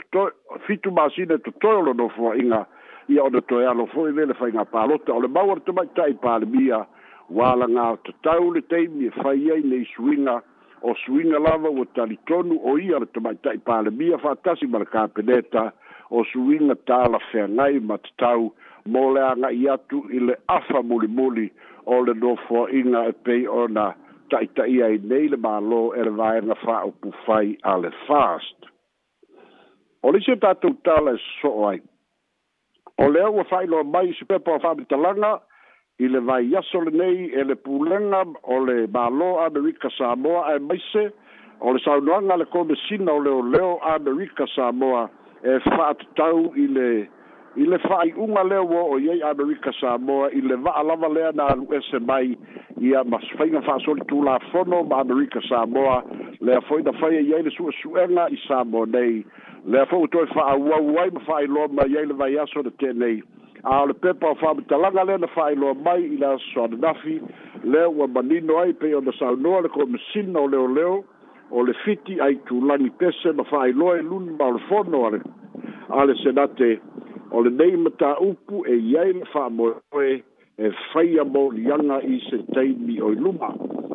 fitu 0.67 0.91
masina 0.91 1.35
e 1.35 1.37
totoe 1.37 1.73
o 1.75 1.81
le 1.85 1.93
nofoa'iga 1.93 2.65
ia 3.09 3.23
ona 3.23 3.41
toe 3.41 3.65
alo 3.67 3.85
foi 3.87 4.11
le 4.11 4.25
le 4.25 4.33
faiga 4.33 4.65
palota 4.65 5.13
o 5.13 5.21
le 5.21 5.27
maua 5.27 5.55
le 5.55 5.61
tamaita'i 5.61 6.13
palemia 6.13 6.83
ua 7.29 7.51
alaga 7.53 7.95
tatau 8.03 8.51
le 8.53 8.61
taimi 8.61 9.05
e 9.07 9.11
fai 9.23 9.51
ai 9.51 9.61
nei 9.63 9.87
suiga 9.95 10.41
o 10.81 10.95
suiga 11.05 11.39
lava 11.39 11.69
ua 11.69 11.85
talitonu 11.95 12.59
o 12.63 12.77
ia 12.79 12.99
mai 13.21 13.35
tai 13.39 13.57
palbia 13.57 14.17
fa'atasi 14.17 14.67
ma 14.67 14.79
le 14.79 14.85
kapeneta 14.85 15.71
o 16.11 16.23
suiga 16.23 16.75
talafeagai 16.87 17.79
ma 17.87 17.97
tatau 17.97 18.51
mo 18.91 19.03
le 19.15 19.21
aga'i 19.31 19.65
atu 19.73 19.99
i 20.11 20.19
le 20.27 20.33
afa 20.57 20.81
mulimuli 20.91 21.47
o 21.85 21.99
le 22.05 22.13
nofoaʻiga 22.21 22.99
e 23.09 23.13
pei 23.25 23.45
ona 23.61 23.85
ta'ita'i 24.31 24.81
ai 24.87 24.97
nei 25.11 25.29
le 25.31 25.37
mālō 25.45 25.79
e 25.99 26.03
le 26.07 26.11
vaega 26.19 26.55
fa'aupu 26.63 27.13
fai 27.25 27.53
a 27.73 27.77
le 27.83 27.91
fast 28.07 28.67
o 30.03 30.11
le 30.11 30.19
isi 30.21 30.33
o 30.33 30.35
tatou 30.43 30.75
tala 30.85 31.15
e 31.15 31.21
so'o 31.39 31.63
ai 31.69 31.79
o 32.99 33.07
lea 33.13 33.31
ua 33.31 33.45
fa'ailoa 33.53 33.87
mai 33.93 34.11
se 34.19 34.27
pepa 34.31 34.57
o 34.57 34.59
fa'amitalaga 34.65 35.31
i 36.05 36.09
le 36.11 36.19
vaiaso 36.31 36.83
lenei 36.89 37.29
e 37.39 37.43
le 37.43 37.55
pulega 37.55 38.25
o 38.43 38.59
le 38.65 38.77
mālō 38.97 39.31
amerika 39.47 39.87
samoa 39.97 40.43
ae 40.53 40.59
maise 40.67 41.07
o 41.61 41.71
le 41.71 41.79
saunoaga 41.85 42.39
le 42.43 42.49
komesina 42.51 43.13
o 43.15 43.23
leoleo 43.23 43.73
amerika 43.95 44.47
samoa 44.57 45.07
e 45.43 45.57
fa'atutau 45.65 46.53
i 46.55 46.67
le 46.75 46.89
i 47.59 47.65
le 47.67 47.77
fa'ai'uga 47.83 48.43
lea 48.47 48.61
ua 48.63 48.81
o'o 48.81 48.97
i 49.01 49.09
ai 49.11 49.21
amerika 49.29 49.73
samoa 49.79 50.29
i 50.37 50.41
le 50.41 50.55
va'alava 50.65 51.09
lea 51.13 51.31
na 51.35 51.47
alu 51.53 51.65
ese 51.75 51.99
mai 52.09 52.37
ia 52.81 53.03
ma 53.03 53.19
faiga 53.37 53.61
fa'asolitulafono 53.65 54.83
ma 54.89 55.01
amerika 55.01 55.41
samoa 55.49 56.03
lea 56.41 56.61
fo'i 56.69 56.83
na 56.83 56.93
faia 57.01 57.19
i 57.21 57.33
ai 57.35 57.43
le 57.43 57.51
su'esu'ega 57.57 58.27
i 58.29 58.37
samoa 58.47 58.85
nei 58.93 59.23
lea 59.65 59.85
fo'i 59.85 60.07
utoe 60.09 60.25
fa'auau 60.33 60.97
ai 61.03 61.09
ma 61.17 61.25
fa'ailoa 61.29 61.67
ma 61.67 61.87
i 61.91 61.97
ai 61.97 62.05
le 62.07 62.15
vaiaso 62.23 62.63
na 62.63 62.71
tenei 62.83 63.21
a 63.63 63.81
o 63.81 63.87
le 63.89 63.93
pepa 63.93 64.31
o 64.31 64.35
fa'amatalaga 64.35 65.03
lea 65.11 65.17
na 65.17 65.27
fa'ailoa 65.35 65.73
mai 65.85 66.03
i 66.13 66.17
le 66.21 66.27
aso 66.33 66.45
soananafi 66.53 67.19
lea 67.63 67.89
ua 67.89 68.07
manino 68.07 68.59
ai 68.63 68.73
pei 68.73 68.93
ona 68.95 69.11
saunoa 69.19 69.61
le 69.61 69.69
komasina 69.69 70.39
o 70.39 70.47
leoleo 70.47 70.75
leo 70.75 71.03
o 71.51 71.61
le 71.63 71.73
fiti 71.85 72.19
ai 72.21 72.35
tulani 72.47 72.89
pese 72.89 73.31
ma 73.35 73.43
faailoa 73.43 73.97
e 73.97 74.01
luni 74.01 74.31
ma 74.39 74.45
o 74.45 74.51
le 74.53 74.59
fono 74.69 75.05
ale 75.07 75.21
a 75.89 76.03
le 76.05 76.15
senate 76.23 76.79
o 77.31 77.41
le 77.43 77.49
nei 77.49 77.75
mataupu 77.77 78.63
e 78.73 78.75
iai 78.77 79.11
le 79.13 79.25
faamoeoe 79.33 80.23
e 80.57 80.71
faia 80.93 81.23
molianga 81.23 81.99
i 82.01 82.19
se 82.29 82.39
taimi 82.53 82.99
o 83.01 83.09
i 83.11 83.15
luma 83.15 83.51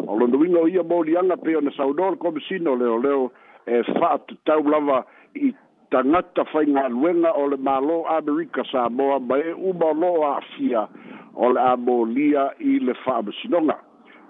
o 0.07 0.19
lonuiga 0.19 0.61
o 0.61 0.67
ia 0.69 0.83
molianga 0.83 1.37
pe 1.37 1.57
ona 1.57 1.71
saunoa 1.77 2.11
le 2.11 2.17
komisina 2.17 2.71
o 2.71 2.77
leoleo 2.77 3.33
e 3.67 3.83
faatatau 3.93 4.63
lava 4.69 5.05
i 5.35 5.55
tagata 5.91 6.45
faigaluega 6.53 7.33
o 7.33 7.49
le 7.49 7.57
malo 7.57 8.05
amerika 8.19 8.65
sa 8.73 8.89
moa 8.91 9.19
ma 9.19 9.37
e 9.39 9.53
uma 9.53 9.87
o 9.91 9.95
loo 10.03 10.25
aafia 10.29 10.89
o 11.35 11.53
le 11.53 11.61
amolia 11.61 12.51
i 12.59 12.79
le 12.81 12.93
faamasinoga 13.05 13.81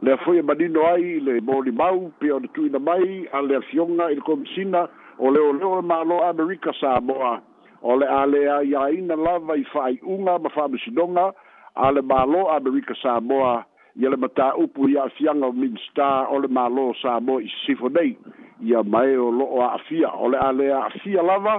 lea 0.02 0.16
foi 0.16 0.38
e 0.38 0.42
manino 0.42 0.82
ai 0.86 1.20
le 1.20 1.40
molimau 1.40 2.12
pea 2.20 2.34
o 2.36 2.40
le 2.40 2.48
tuuina 2.52 2.78
mai 2.78 3.26
a 3.32 3.40
le 3.40 3.56
afioga 3.56 4.10
i 4.10 4.14
le 4.14 4.20
komisina 4.20 4.88
o 5.18 5.30
leoleo 5.30 5.80
le 5.80 5.84
māloa 5.88 6.28
amerika 6.28 6.72
sa 6.80 7.00
moa 7.00 7.40
o 7.82 7.96
le 7.96 8.04
a 8.06 8.26
le 8.26 8.42
aiaina 8.58 9.16
lava 9.16 9.56
i 9.56 9.64
faaiʻuga 9.72 10.36
ma 10.42 10.48
fa'amasinoga 10.52 11.30
a 11.74 11.92
le 11.92 12.02
māloa 12.02 12.56
amerika 12.58 12.94
sa 13.02 13.20
moa 13.20 13.64
ia 13.96 14.10
le 14.10 14.16
matāupu 14.20 14.90
i 14.92 14.98
a'afiaga 15.00 15.46
o 15.48 15.52
minstar 15.52 16.28
o 16.28 16.38
le 16.44 16.48
mālo 16.48 16.92
sa 17.00 17.16
moa 17.20 17.40
i 17.40 17.48
sisifo 17.54 17.88
nei 17.88 18.12
ia 18.60 18.82
mae 18.84 19.16
o 19.16 19.30
lo'o 19.32 19.62
a'afia 19.64 20.12
o 20.12 20.28
le 20.28 20.36
a 20.38 20.52
le 20.52 20.68
a'afia 20.76 21.22
lava 21.24 21.56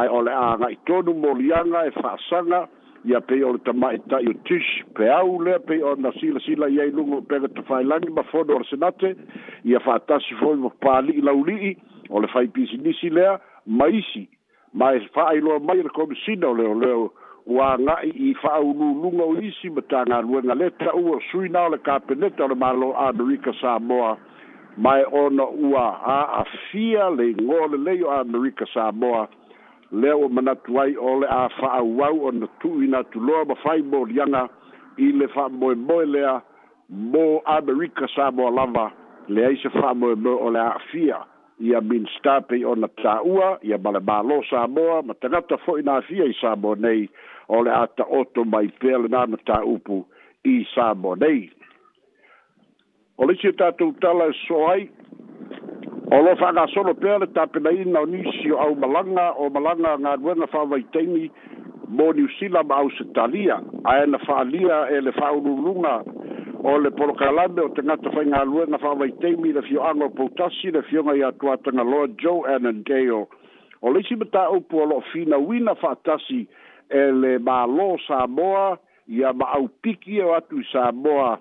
ae 0.00 0.08
o 0.10 0.24
le 0.26 0.34
a 0.34 0.56
ga'itonu 0.58 1.14
moliaga 1.14 1.86
e 1.86 1.94
fa'asaga 2.02 2.66
ia 3.06 3.20
pei 3.20 3.42
o 3.46 3.52
le 3.54 3.60
tamaʻitaʻi 3.62 4.28
o 4.30 4.34
tish 4.48 4.70
pe 4.98 5.06
au 5.16 5.38
lea 5.44 5.58
pei 5.66 5.82
ona 5.82 6.10
silasila 6.18 6.66
iai 6.74 6.90
luga 6.90 7.20
pega 7.30 7.48
tafailagi 7.54 8.10
ma 8.10 8.22
fono 8.30 8.56
o 8.58 8.58
le 8.58 8.66
senate 8.70 9.10
ia 9.64 9.78
faatasi 9.84 10.34
foi 10.40 10.56
ma 10.58 10.70
palii 10.82 11.22
laulii 11.22 11.76
o 12.10 12.20
le 12.20 12.26
faipisinisi 12.34 13.10
lea 13.14 13.38
ma 13.66 13.86
isi 13.86 14.24
ma 14.74 14.90
e 14.96 15.00
faailoa 15.14 15.58
mai 15.68 15.78
le 15.86 15.90
komisina 15.94 16.50
o 16.50 16.54
le 16.58 16.66
oleo 16.74 17.12
ua 17.46 17.76
ga'i 17.78 18.10
i 18.30 18.34
fa'aululuga 18.42 19.22
o 19.24 19.36
isi 19.40 19.70
ma 19.70 19.82
tagaluega 19.94 20.54
le 20.58 20.70
taua 20.82 21.20
suina 21.30 21.62
o 21.70 21.70
le 21.70 21.78
kapeneta 21.78 22.44
o 22.44 22.48
le 22.48 22.54
malo 22.58 22.90
amerika 23.08 23.54
samoa 23.60 24.16
ma 24.76 24.98
e 24.98 25.04
ona 25.12 25.46
ua 25.46 25.86
a'afia 26.18 27.10
leigo 27.14 27.66
lelei 27.70 28.02
o 28.02 28.10
amerika 28.10 28.66
samoa 28.74 29.28
lea 29.92 30.16
ua 30.16 30.28
manatu 30.28 30.80
ai 30.80 30.96
o 30.96 31.20
le 31.20 31.26
a 31.30 31.48
fa'auau 31.48 32.24
ona 32.26 32.46
tu'uina 32.60 32.98
atuloa 32.98 33.44
ma 33.46 33.54
faimolianga 33.54 34.48
i 34.98 35.12
le 35.12 35.28
fa'amoemoe 35.28 36.06
lea 36.06 36.40
mo 36.90 37.40
amerika 37.46 38.08
sa 38.14 38.30
moa 38.30 38.50
lava 38.50 38.90
leai 39.28 39.56
se 39.62 39.68
fa'amoemoe 39.68 40.34
o 40.42 40.50
le 40.50 40.58
a'afia 40.60 41.22
ia 41.60 41.80
minsta 41.80 42.40
pei 42.40 42.64
ona 42.64 42.88
ta'ua 42.88 43.58
ia 43.62 43.78
ma 43.78 43.90
le 43.96 44.02
mālō 44.08 44.42
sa 44.50 44.66
moa 44.68 45.02
ma 45.02 45.14
tagata 45.14 45.56
fo'i 45.64 45.82
na 45.82 45.96
afia 46.02 46.24
i 46.24 46.34
sa 46.40 46.56
moa 46.56 46.74
nei 46.78 47.08
o 47.48 47.62
le 47.62 47.70
a 47.70 47.86
ta'oto 47.86 48.44
mai 48.44 48.68
pea 48.80 48.98
lenā 48.98 49.26
ma 49.28 49.38
ta'upu 49.46 50.02
i 50.44 50.58
sa 50.74 50.94
moa 50.94 51.14
nei 51.20 51.46
o 53.18 53.26
le 53.26 53.32
isi 53.38 53.48
e 53.54 53.58
tatou 53.58 53.94
tala 54.02 54.26
e 54.34 54.38
so 54.46 54.66
ai 54.68 54.90
o 56.10 56.20
lo 56.22 56.36
fa 56.38 56.52
ga 56.54 56.66
solo 56.70 56.92
per 56.94 57.26
ta 57.34 57.46
pe 57.50 57.58
dai 57.60 57.82
na 57.84 58.00
unisio 58.04 58.56
au 58.62 58.74
malanga 58.78 59.32
o 59.42 59.48
malanga 59.50 59.96
nga 60.00 60.16
duena 60.16 60.46
fa 60.46 60.62
vai 60.66 60.82
teni 60.94 61.30
mo 61.88 62.12
niu 62.14 62.28
sila 62.38 62.62
ma 62.64 62.74
au 62.78 62.90
italia 63.00 63.58
a 63.84 63.94
na 64.06 64.18
fa 64.22 64.44
lia 64.46 64.84
e 64.90 65.00
le 65.02 65.10
fa 65.18 65.30
lunga 65.34 66.02
o 66.62 66.76
le 66.78 66.90
porokalame 66.94 67.58
o 67.60 67.68
tangata 67.74 68.10
fai 68.14 68.22
ngā 68.30 68.44
lua 68.46 68.66
na 68.70 68.78
whawai 68.78 69.10
teimi 69.20 69.50
le 69.52 69.62
fio 69.66 69.82
ango 69.82 70.08
pautasi 70.14 70.70
le 70.70 70.82
fio 70.86 71.02
ngai 71.02 71.22
atua 71.26 71.56
tanga 71.58 71.82
loa 71.82 72.06
Joe 72.18 72.46
Anandeo. 72.54 73.26
O 73.82 73.90
leisi 73.92 74.16
mata 74.16 74.50
upu 74.50 74.78
o 74.78 74.84
lo 74.86 75.00
fina 75.12 75.36
wina 75.38 75.74
whatasi 75.74 76.46
e 76.88 77.00
le 77.18 77.38
mā 77.42 77.66
lo 77.68 77.98
Samoa 78.06 78.78
i 79.10 79.22
a 79.26 79.30
au 79.58 79.66
piki 79.82 80.20
o 80.22 80.32
atu 80.38 80.62
Samoa 80.72 81.38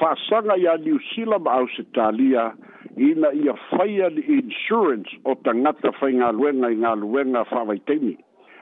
whasanga 0.00 0.58
i 0.58 0.66
a 0.66 0.76
New 0.76 0.98
Zealand 1.14 1.46
au 1.48 1.66
Australia. 1.66 2.52
ina 2.96 3.32
ia 3.32 3.54
faia 3.70 4.08
li 4.08 4.22
insurance 4.28 5.08
o 5.24 5.34
tagata 5.34 5.92
faigaluega 6.00 6.70
i 6.72 6.76
galuega 6.80 7.44
fa'avaitaimi 7.50 8.16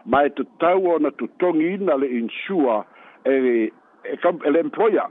ma 0.06 0.22
e 0.26 0.30
tatau 0.30 0.86
ona 0.96 1.10
totogiina 1.10 1.96
le 2.00 2.06
insure 2.18 2.82
e 3.24 3.70
le 4.52 4.58
employer 4.60 5.06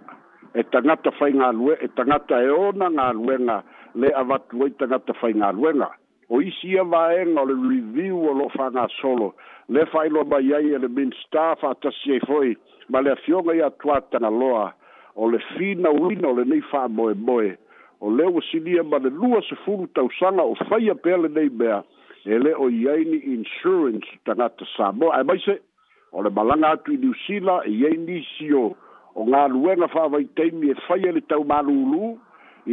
e 0.53 0.63
tagata 0.69 1.11
faigalue 1.19 1.77
e 1.81 1.87
tagata 1.93 2.41
e 2.43 2.49
ona 2.49 2.89
galuega 2.91 3.63
le 3.95 4.09
avatu 4.15 4.61
ai 4.63 4.71
tagata 4.75 5.13
faigaluega 5.13 5.89
o 6.29 6.41
isi 6.41 6.67
ia 6.75 6.83
vaega 6.83 7.39
o 7.41 7.45
le 7.45 7.53
review 7.69 8.19
o 8.25 8.31
lo'o 8.33 8.49
fagasolo 8.49 9.35
le 9.69 9.85
fa'ailoa 9.91 10.25
mai 10.25 10.53
ai 10.53 10.73
e 10.75 10.79
le 10.79 10.87
minsta 10.89 11.55
fa'atasi 11.55 12.11
ai 12.11 12.19
foi 12.27 12.57
ma 12.89 12.99
le 13.01 13.11
afioga 13.11 13.53
ia 13.55 13.67
atuā 13.71 14.01
tagaloa 14.11 14.73
o 15.15 15.29
le 15.31 15.39
finauina 15.57 16.27
o 16.27 16.35
lenei 16.35 16.61
fa'amoemoe 16.61 17.55
o 18.05 18.09
leo 18.11 18.35
o 18.37 18.41
sinia 18.41 18.81
e 18.81 18.85
ma 18.85 18.97
le 19.01 19.09
lua 19.09 19.41
se 19.41 19.55
fulu 19.65 19.87
tausaga 19.97 20.43
o 20.45 20.55
faia 20.69 20.93
pea 20.95 21.17
lenei 21.17 21.49
mea 21.49 21.81
e 22.23 22.37
le 22.37 22.53
o 22.53 22.67
iai 22.69 23.01
ni 23.09 23.17
insurance 23.33 24.05
tagata 24.25 24.63
samoa 24.77 25.17
ae 25.17 25.23
maise 25.25 25.55
o 26.13 26.21
le 26.23 26.29
malaga 26.29 26.69
atu 26.75 26.93
i 26.93 26.97
niusila 27.01 27.57
e 27.65 27.71
iai 27.81 27.97
nisi 28.05 28.51
o 28.61 28.65
o 29.17 29.25
galuega 29.31 29.87
fa'avaitaimi 29.95 30.69
e 30.69 30.75
faia 30.87 31.11
le 31.15 31.21
taumālūlū 31.31 32.13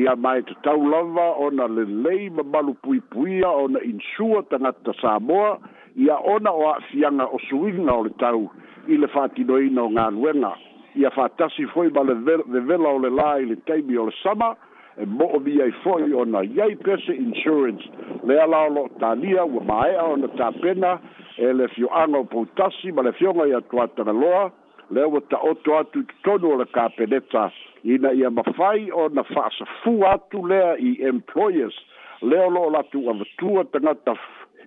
ia 0.03 0.15
mae 0.17 0.43
tatau 0.51 0.85
lava 0.93 1.27
ona 1.47 1.67
lelei 1.79 2.29
ma 2.37 2.43
malu 2.53 2.75
puipuia 2.85 3.49
ona 3.65 3.81
insua 3.89 4.43
tagata 4.53 4.93
samoa 5.01 5.57
ia 5.97 6.19
ona 6.35 6.51
o 6.53 6.67
a'afiaga 6.73 7.25
o 7.33 7.39
suiga 7.49 7.93
o 7.97 8.05
le 8.05 8.13
tau 8.21 8.45
i 8.93 9.01
le 9.01 9.09
fa'atinoina 9.09 9.83
o 9.83 9.89
galuega 9.97 10.53
ia 11.01 11.11
fa'atasi 11.11 11.65
foi 11.73 11.89
ma 11.89 12.05
le 12.11 12.21
vevela 12.55 12.89
o 12.93 12.99
le 12.99 13.09
lā 13.17 13.31
i 13.41 13.47
le 13.49 13.57
taimi 13.65 13.97
o 13.97 14.11
le 14.11 14.15
sama 14.23 14.53
e 15.01 15.05
mo 15.07 15.25
o 15.37 15.41
bia 15.41 15.73
foi 15.83 16.13
ona 16.13 16.43
yai 16.45 16.77
pese 16.77 17.13
insurance 17.15 17.83
le 18.25 18.37
ala 18.43 18.69
lo 18.69 18.89
talia 19.01 19.45
u 19.45 19.61
mai 19.61 19.95
ona 19.97 20.29
ta 20.37 20.51
pena 20.53 21.01
e 21.39 21.53
le 21.53 21.69
fio 21.69 21.89
ano 21.89 22.25
putasi 22.25 22.93
ma 22.93 23.03
le 23.03 23.13
fio 23.13 23.33
ma 23.33 23.45
ia 23.47 23.61
tuata 23.61 24.05
na 24.05 24.13
loa 24.13 24.53
le 24.91 25.03
o 25.05 25.21
ta 25.31 25.39
o 25.41 25.55
to 25.65 25.79
atu 25.79 26.05
tonu 26.25 26.57
le 26.59 26.67
ka 26.67 26.89
peneta 26.91 27.51
ina 27.85 28.13
ia 28.13 28.29
mafai 28.31 28.91
ona 28.93 29.25
fa 29.25 29.49
sa 29.59 29.65
fu 29.83 30.05
atu 30.05 30.45
le 30.47 30.77
i 30.77 30.99
employers 31.01 31.73
le 32.21 32.37
o 32.39 32.51
lo 32.51 32.69
la 32.71 32.83
tu 32.93 33.09
a 33.09 33.15
tu 33.39 33.57
ta 33.73 33.79
na 33.81 33.95
ta 33.95 34.13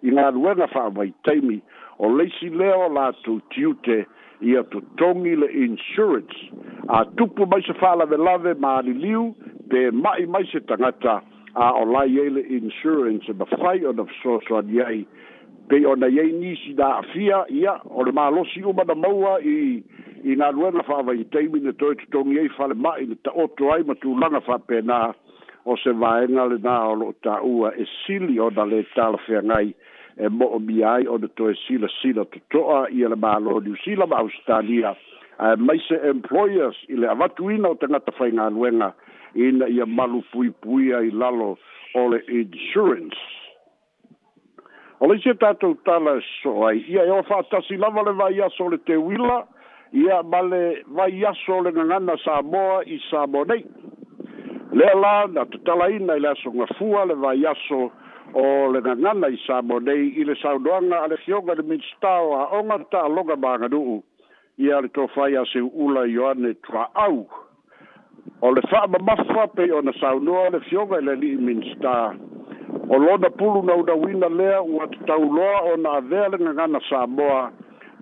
ina 0.01 0.31
lo 0.33 0.53
na 0.57 0.65
fa 0.67 0.89
vai 0.89 1.13
taimi 1.23 1.61
o 1.99 2.09
le 2.09 2.25
si 2.39 2.49
le 2.49 2.71
o 2.73 2.89
la 2.89 3.11
tu 3.21 3.41
tiute 3.53 4.07
ia 4.41 4.63
tutongi 4.63 5.35
le 5.35 5.47
insurance 5.51 6.35
a 6.87 7.05
tupu 7.17 7.45
mai 7.45 7.61
se 7.63 7.73
faalavelave 7.73 8.53
ma 8.59 8.77
aliliu 8.77 9.35
pe 9.69 9.91
ma'i 9.91 10.25
mai 10.25 10.45
se 10.51 10.59
tagata 10.59 11.21
a 11.53 11.71
o 11.73 11.85
lai 11.85 12.19
ai 12.19 12.29
le 12.29 12.41
insurance 12.41 13.33
ma 13.33 13.45
fai 13.45 13.83
ona 13.85 14.03
fesoasoani 14.05 14.81
ai 14.81 15.05
pei 15.67 15.85
ona 15.85 16.07
iai 16.07 16.31
nisi 16.31 16.73
daafia 16.73 17.45
ia 17.49 17.79
o 17.89 18.03
le 18.03 18.11
malosi 18.11 18.61
uma 18.63 18.83
na 18.83 18.95
maua 18.95 19.39
i 19.41 19.83
i 20.25 20.35
galuega 20.35 20.83
fa'avaitaimi 20.83 21.59
na 21.63 21.71
toe 21.73 21.95
tutogi 21.95 22.39
ai 22.39 22.49
falema'i 22.49 23.05
le 23.07 23.15
ta'oto 23.21 23.71
ai 23.71 23.83
ma 23.83 23.95
tulaga 23.95 24.39
fa'apena 24.41 25.13
o 25.65 25.77
se 25.77 25.91
vaega 25.93 26.45
lenā 26.45 26.75
o 26.91 26.95
lo'o 26.95 27.13
ta'ua 27.23 27.71
e 27.77 27.87
sili 28.03 28.39
ona 28.39 28.65
lē 28.65 28.83
talafeagai 28.95 29.73
e 30.17 30.29
mo 30.29 30.45
o 30.55 30.59
mi 30.59 30.81
ai 30.83 31.05
o 31.07 31.17
to 31.19 31.51
sila 31.67 31.87
sila 32.01 32.25
to 32.25 32.39
toa 32.51 32.87
i 32.89 33.03
le 33.05 33.15
malo 33.15 33.55
o 33.59 33.59
New 33.59 33.75
Zealand 33.83 34.09
ma 34.09 34.17
Australia 34.23 34.95
uh, 35.39 35.55
mai 35.59 35.79
se 35.87 35.97
employers 36.07 36.75
i 36.87 36.95
le 36.95 37.07
avatu 37.11 37.49
ina 37.51 37.73
o 37.75 37.75
tangata 37.75 38.15
whai 38.15 38.31
ngā 38.37 38.45
nuenga 38.55 38.93
ina 39.47 39.67
i 39.75 39.81
a 39.81 39.85
malu 39.85 40.23
pui 40.31 40.51
pui 40.63 40.93
ai 40.99 41.11
lalo 41.11 41.49
o 41.95 42.01
le 42.13 42.21
insurance 42.31 43.19
o 45.03 45.11
le 45.11 45.19
se 45.27 45.35
tātou 45.43 45.75
tala 45.83 46.15
so 46.41 46.55
ai 46.69 46.79
ia 46.87 47.03
e 47.03 47.11
o 47.11 47.19
whātasi 47.27 47.75
lava 47.77 48.05
le 48.07 48.15
vai 48.21 48.39
aso 48.47 48.69
le 48.71 48.79
te 48.87 48.95
wila 48.95 49.41
ia 49.99 50.21
ma 50.23 50.39
le 50.47 50.63
vai 50.87 51.19
aso 51.27 51.59
le 51.59 51.75
ngangana 51.75 52.15
Samoa 52.23 52.81
i 52.87 53.01
Samoa 53.09 53.43
nei 53.51 53.65
Lea 54.75 54.91
la, 54.99 55.25
na 55.31 55.45
tutala 55.47 55.87
ina 55.91 56.15
ila 56.19 56.31
so 56.41 56.51
ngafua 56.51 57.03
le 57.07 57.15
vai 57.19 57.43
aso 57.51 57.83
le 57.91 57.91
vai 57.91 57.91
aso 57.91 57.91
o 58.35 58.67
le 58.71 58.81
gaganai 58.83 59.37
sa 59.47 59.61
mo 59.61 59.79
nei 59.79 60.11
i 60.19 60.25
le 60.27 60.35
saunoaga 60.35 60.97
a 61.03 61.07
le 61.07 61.17
fioga 61.23 61.55
le 61.55 61.63
o 61.71 62.35
aʻoga 62.43 62.85
ta'aloga 62.91 63.35
maganu'u 63.39 64.03
ia 64.59 64.79
le 64.81 64.87
tofai 64.89 65.37
a 65.39 65.43
se 65.47 65.59
u'ula 65.63 66.03
ioane 66.11 66.51
tua'au 66.67 67.23
o 68.41 68.47
le 68.51 68.61
fa'amamafa 68.61 69.47
pei 69.55 69.71
ona 69.71 69.93
saunoa 69.99 70.49
le 70.51 70.59
fioga 70.67 70.99
i 70.99 71.03
le 71.03 71.11
ali'i 71.11 71.37
minista 71.37 71.95
o 72.91 72.97
lona 72.97 73.29
pulu 73.29 73.63
naunauina 73.63 74.27
lea 74.29 74.59
ua 74.61 74.87
tatauloa 74.91 75.61
ona 75.73 75.91
avea 76.03 76.27
le 76.29 76.37
gagana 76.37 76.79
samoa 76.89 77.51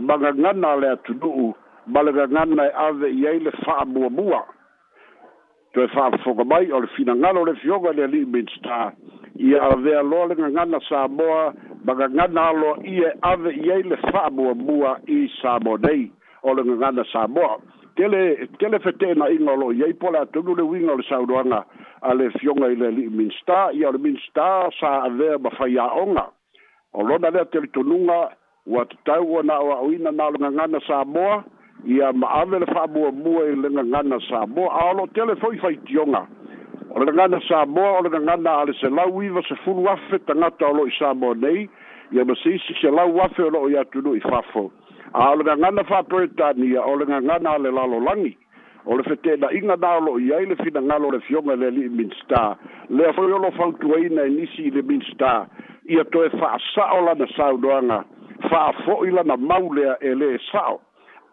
ma 0.02 0.18
gagana 0.18 0.68
a 0.70 0.76
le 0.76 0.88
atunu'u 0.98 1.54
ma 1.88 2.02
le 2.04 2.12
gagana 2.12 2.66
e 2.66 2.74
ave 2.74 3.14
i 3.22 3.28
ai 3.28 3.40
le 3.40 3.52
fa'amuamua 3.64 4.42
to 5.74 5.82
e 5.84 5.88
whaafoka 5.96 6.44
mai 6.46 6.70
o 6.72 6.78
le 6.80 6.88
fina 6.96 7.16
ngana 7.16 7.40
o 7.40 7.44
le 7.46 7.54
fioga 7.56 7.92
le 7.94 8.04
ali 8.04 8.22
imens 8.22 8.52
ta 8.64 8.92
i 9.40 9.56
a 9.58 9.76
vea 9.76 10.04
loa 10.04 10.28
le 10.30 10.36
ngana 10.36 10.80
Samoa 10.90 11.54
maga 11.84 12.08
ngana 12.14 12.42
alo 12.52 12.76
i 12.86 13.02
e 13.04 13.10
ave 13.22 13.50
i 13.50 13.72
e 13.74 13.82
le 13.90 13.98
whaamua 14.04 14.54
mua 14.56 14.98
i 15.08 15.28
Samoa 15.42 15.78
nei 15.84 16.12
o 16.44 16.54
le 16.54 16.62
ngana 16.64 17.04
Samoa 17.12 17.58
kele 17.96 18.48
kele 18.60 18.80
fetena 18.80 19.30
inga 19.34 19.56
lo 19.58 19.72
ye 19.72 19.94
pola 19.94 20.26
tunu 20.32 20.56
le 20.56 20.62
winga 20.64 20.94
le 20.96 21.04
sauranga 21.10 21.66
ale 22.02 22.30
fionga 22.38 22.70
ile 22.70 22.92
li 22.92 23.10
minsta 23.10 23.72
ya 23.74 23.90
le 23.92 23.98
minsta 23.98 24.70
sa 24.80 25.04
ave 25.10 25.38
ba 25.42 25.50
faya 25.58 25.90
onga 25.98 26.30
o 26.94 27.02
lo 27.02 27.18
na 27.18 27.30
le 27.30 27.46
tele 27.46 27.68
tunu 27.74 27.98
nga 28.06 28.30
wat 28.66 28.92
tau 29.06 29.42
na 29.44 29.60
wa 29.60 29.82
wina 29.82 30.12
na 30.12 30.30
lo 30.30 30.38
nga 30.38 30.68
nga 30.70 30.80
sa 30.86 31.04
boa 31.06 31.44
ia 31.86 32.14
ma'ave 32.14 32.60
le 32.60 32.66
fa'amuamua 32.66 33.44
i 33.52 33.56
le 33.60 33.70
gagana 33.70 34.20
samoa 34.30 34.72
a 34.72 34.90
olo 34.92 35.08
tele 35.14 35.36
fo'i 35.36 35.58
faitioga 35.60 36.28
o 36.96 37.00
le 37.00 37.06
gagana 37.12 37.40
samoa 37.44 38.00
o 38.00 38.02
le 38.04 38.10
gagana 38.10 38.54
a 38.64 38.66
le 38.66 38.74
selau 38.80 39.22
iva 39.24 39.42
sefulu 39.44 39.90
afe 39.92 40.20
tagata 40.26 40.66
o 40.70 40.74
lo'i 40.78 40.92
samoa 40.98 41.34
nei 41.36 41.68
ia 42.16 42.24
ma 42.24 42.36
se 42.40 42.56
isi 42.56 42.74
selau 42.80 43.20
afe 43.20 43.44
o 43.44 43.50
lo'o 43.52 43.68
i 43.70 43.76
atunu'i 43.76 44.22
fafo 44.24 44.72
a 45.14 45.28
o 45.34 45.36
le 45.36 45.44
gagana 45.44 45.84
fa'apretania 45.84 46.82
o 46.88 46.96
le 46.96 47.06
gagana 47.06 47.50
a 47.60 47.60
le 47.60 47.70
lalolagi 47.76 48.38
o 48.86 48.96
le 48.96 49.04
fetena'iga 49.04 49.76
na 49.76 49.98
o 49.98 50.06
lo'i 50.08 50.32
ai 50.34 50.46
le 50.48 50.56
finagalo 50.64 51.12
le 51.12 51.20
fioga 51.28 51.56
le 51.60 51.68
ali'i 51.68 51.90
minsta 51.92 52.56
lea 52.90 53.12
fo'i 53.14 53.32
olo 53.36 53.52
fautuaina 53.60 54.22
e 54.24 54.30
nisi 54.30 54.70
i 54.72 54.72
le 54.72 54.84
minsta 54.88 55.50
ia 55.92 56.06
toe 56.16 56.30
fa'asa'o 56.32 57.04
lana 57.12 57.28
saunoaga 57.36 58.04
fa'afo'i 58.48 59.12
lana 59.12 59.36
mau 59.38 59.68
lea 59.74 59.98
e 60.00 60.16
lē 60.16 60.32
e 60.40 60.42
sa'o 60.48 60.80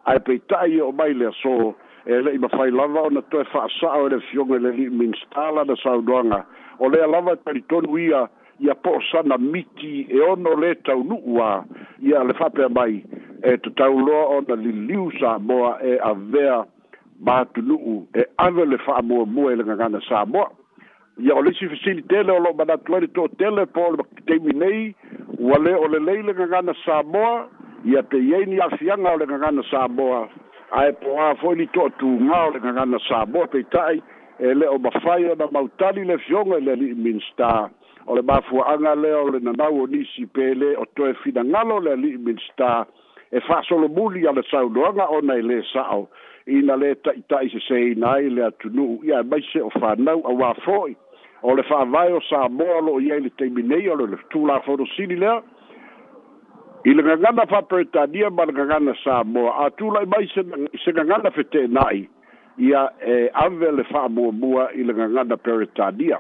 ae 0.09 0.19
peita'i 0.25 0.81
o 0.83 0.91
mai 0.97 1.15
le 1.15 1.27
aso 1.29 1.73
e 2.07 2.21
le'i 2.25 2.39
mafai 2.41 2.71
lava 2.71 3.03
ona 3.09 3.23
toe 3.33 3.45
fa'asa'o 3.53 4.07
e 4.09 4.11
le 4.15 4.21
fioga 4.31 4.57
i 4.57 4.63
le 4.65 4.73
minstar 5.01 5.53
lana 5.55 5.77
saunoaga 5.83 6.41
o 6.79 6.89
lea 6.89 7.07
lava 7.07 7.33
e 7.37 7.41
talitonu 7.45 7.99
ia 8.01 8.27
ia 8.61 8.75
po 8.75 8.95
o 8.99 9.03
sana 9.13 9.37
miti 9.41 10.07
e 10.09 10.21
ono 10.25 10.55
lē 10.63 10.75
taunu'u 10.89 11.43
a 11.45 11.51
ia 12.05 12.23
le 12.25 12.35
fa'apea 12.39 12.69
mai 12.69 13.03
e 13.43 13.57
tatauloa 13.65 14.25
ona 14.37 14.57
liliu 14.63 15.11
sa 15.21 15.39
moa 15.39 15.77
e 15.85 15.99
avea 16.01 16.65
matunu'u 17.21 18.07
e 18.17 18.23
ave 18.39 18.65
le 18.65 18.79
fa'amuamua 18.87 19.51
i 19.53 19.55
e 19.55 19.61
le 19.61 19.65
gagana 19.69 20.01
sa 20.09 20.25
moa 20.25 20.49
ia 21.21 21.35
o 21.37 21.43
le 21.45 21.51
isi 21.53 21.69
fesili 21.69 22.03
tele 22.03 22.33
o 22.33 22.39
lo'o 22.41 22.57
manatu 22.57 22.95
ai 22.95 23.01
le 23.05 23.13
to'otele 23.13 23.67
po 23.67 23.87
o 23.91 23.97
le 24.01 24.05
teimi 24.27 24.57
nei 24.57 24.95
ua 25.39 25.59
lē 25.61 25.77
o 25.77 25.87
lelei 25.89 26.23
le 26.23 26.33
gagana 26.35 26.73
sa 26.85 27.03
moa 27.03 27.49
ia 27.85 28.03
peiai 28.03 28.47
ni 28.47 28.61
afiaga 28.61 29.11
o 29.11 29.17
le 29.17 29.27
gagana 29.27 29.63
saboa 29.71 30.21
ae 30.79 30.91
poā 31.03 31.33
fo'i 31.41 31.57
ni 31.59 31.67
to'atugā 31.75 32.39
o 32.47 32.51
le 32.55 32.61
gagana 32.61 32.99
saboa 33.09 33.49
peita'i 33.53 34.01
e 34.39 34.53
lē 34.55 34.67
o 34.73 34.79
mafai 34.85 35.25
ona 35.33 35.47
mautali 35.55 36.05
le 36.05 36.19
fioga 36.27 36.59
i 36.61 36.65
le 36.65 36.73
ali'i 36.77 36.95
minista 36.95 37.71
o 38.07 38.15
le 38.19 38.23
mafua'aga 38.31 38.95
lea 39.01 39.19
o 39.21 39.31
le 39.33 39.41
nanau 39.47 39.81
o 39.85 39.87
nisi 39.93 40.27
pe 40.27 40.53
lē 40.63 40.75
o 40.83 40.85
toe 40.97 41.13
finagalo 41.23 41.79
o 41.81 41.85
le 41.87 41.93
ali'i 41.97 42.17
minista 42.27 42.85
e 43.33 43.41
fa'asolomuli 43.47 44.27
a 44.29 44.33
le 44.37 44.43
saunoaga 44.51 45.07
ona 45.17 45.39
i 45.41 45.47
lē 45.53 45.61
sa'o 45.73 46.05
ina 46.57 46.77
lē 46.83 46.95
ta'ita'i 47.05 47.49
seseina 47.55 48.13
ai 48.19 48.31
le 48.37 48.43
atunu'u 48.49 49.03
ia 49.09 49.23
e 49.25 49.29
maise 49.33 49.63
o 49.63 49.71
fanau 49.79 50.21
auā 50.33 50.53
fo'i 50.67 50.97
o 51.43 51.57
le 51.57 51.63
fa'avae 51.71 52.13
o 52.13 52.21
samoa 52.29 52.81
lo'o 52.85 53.01
iai 53.01 53.23
le 53.29 53.33
taimi 53.41 53.63
nei 53.73 53.89
o 53.89 53.97
le 53.97 54.21
tulafodosili 54.31 55.17
lea 55.25 55.41
i 56.85 56.95
le 56.95 57.03
gagana 57.03 57.47
faapeletania 57.47 58.31
ma 58.31 58.45
le 58.45 58.53
gagana 58.53 58.95
samoa 59.05 59.67
atulai 59.67 60.07
mai 60.07 60.29
se 60.85 60.93
gagana 60.93 61.31
fetenai 61.31 62.09
ia 62.59 62.91
e 63.07 63.31
ave 63.35 63.71
le 63.73 63.85
faamuamua 63.85 64.71
i 64.75 64.85
le 64.85 64.95
gagana 64.95 65.37
peretania 65.37 66.19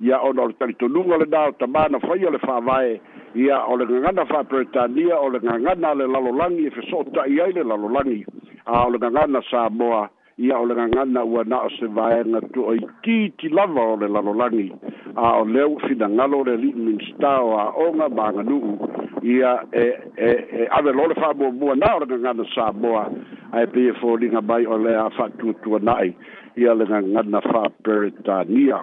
ia 0.00 0.18
ona 0.20 0.42
o 0.42 0.46
le 0.48 0.52
talitonuga 0.58 1.18
lenā 1.18 1.44
o 1.48 1.52
tamā 1.52 1.88
na 1.90 2.00
faia 2.00 2.30
le 2.30 2.38
faavae 2.38 3.00
ia 3.34 3.60
o 3.66 3.76
le 3.76 3.86
gagana 3.86 4.26
faapeletania 4.26 5.16
o 5.20 5.28
le 5.30 5.38
gagana 5.38 5.90
a 5.90 5.94
le 5.94 6.06
lalolagi 6.06 6.66
e 6.66 6.70
fesootaʻi 6.70 7.40
ai 7.42 7.52
le 7.52 7.62
lalolagi 7.62 8.24
a 8.66 8.84
o 8.86 8.90
le 8.90 8.98
gagana 8.98 9.42
samoa 9.50 10.08
ia 10.38 10.58
o 10.58 10.64
le 10.66 10.74
gagana 10.74 11.24
ua 11.26 11.42
na 11.44 11.64
se 11.78 11.86
vaega 11.90 12.40
tu'o 12.54 12.74
i 12.76 12.82
titi 13.02 13.48
lava 13.48 13.80
o 13.92 13.96
le 13.98 14.06
lalolagi 14.06 14.70
a 15.16 15.32
o 15.40 15.44
lea 15.44 15.66
ua 15.66 15.80
finagalo 15.82 16.38
o 16.38 16.44
le 16.46 16.52
ali'i 16.54 16.72
minista 16.74 17.40
o 17.42 17.56
aʻoga 17.58 18.06
maganu'u 18.14 18.78
ia 19.26 19.56
e 19.74 19.84
e 20.14 20.30
e 20.62 20.68
ave 20.70 20.92
lo 20.94 21.08
le 21.10 21.14
fa'amuamua 21.14 21.74
na 21.82 21.90
o 21.96 21.98
le 21.98 22.06
gagana 22.14 22.46
samoa 22.54 23.08
ae 23.52 23.66
peia 23.66 23.94
foliga 23.98 24.40
mai 24.40 24.64
o 24.66 24.78
lea 24.78 25.10
fa'atuatuana'i 25.18 26.14
ia 26.56 26.74
le 26.74 26.86
gagana 26.86 27.42
fa'aperetania 27.42 28.78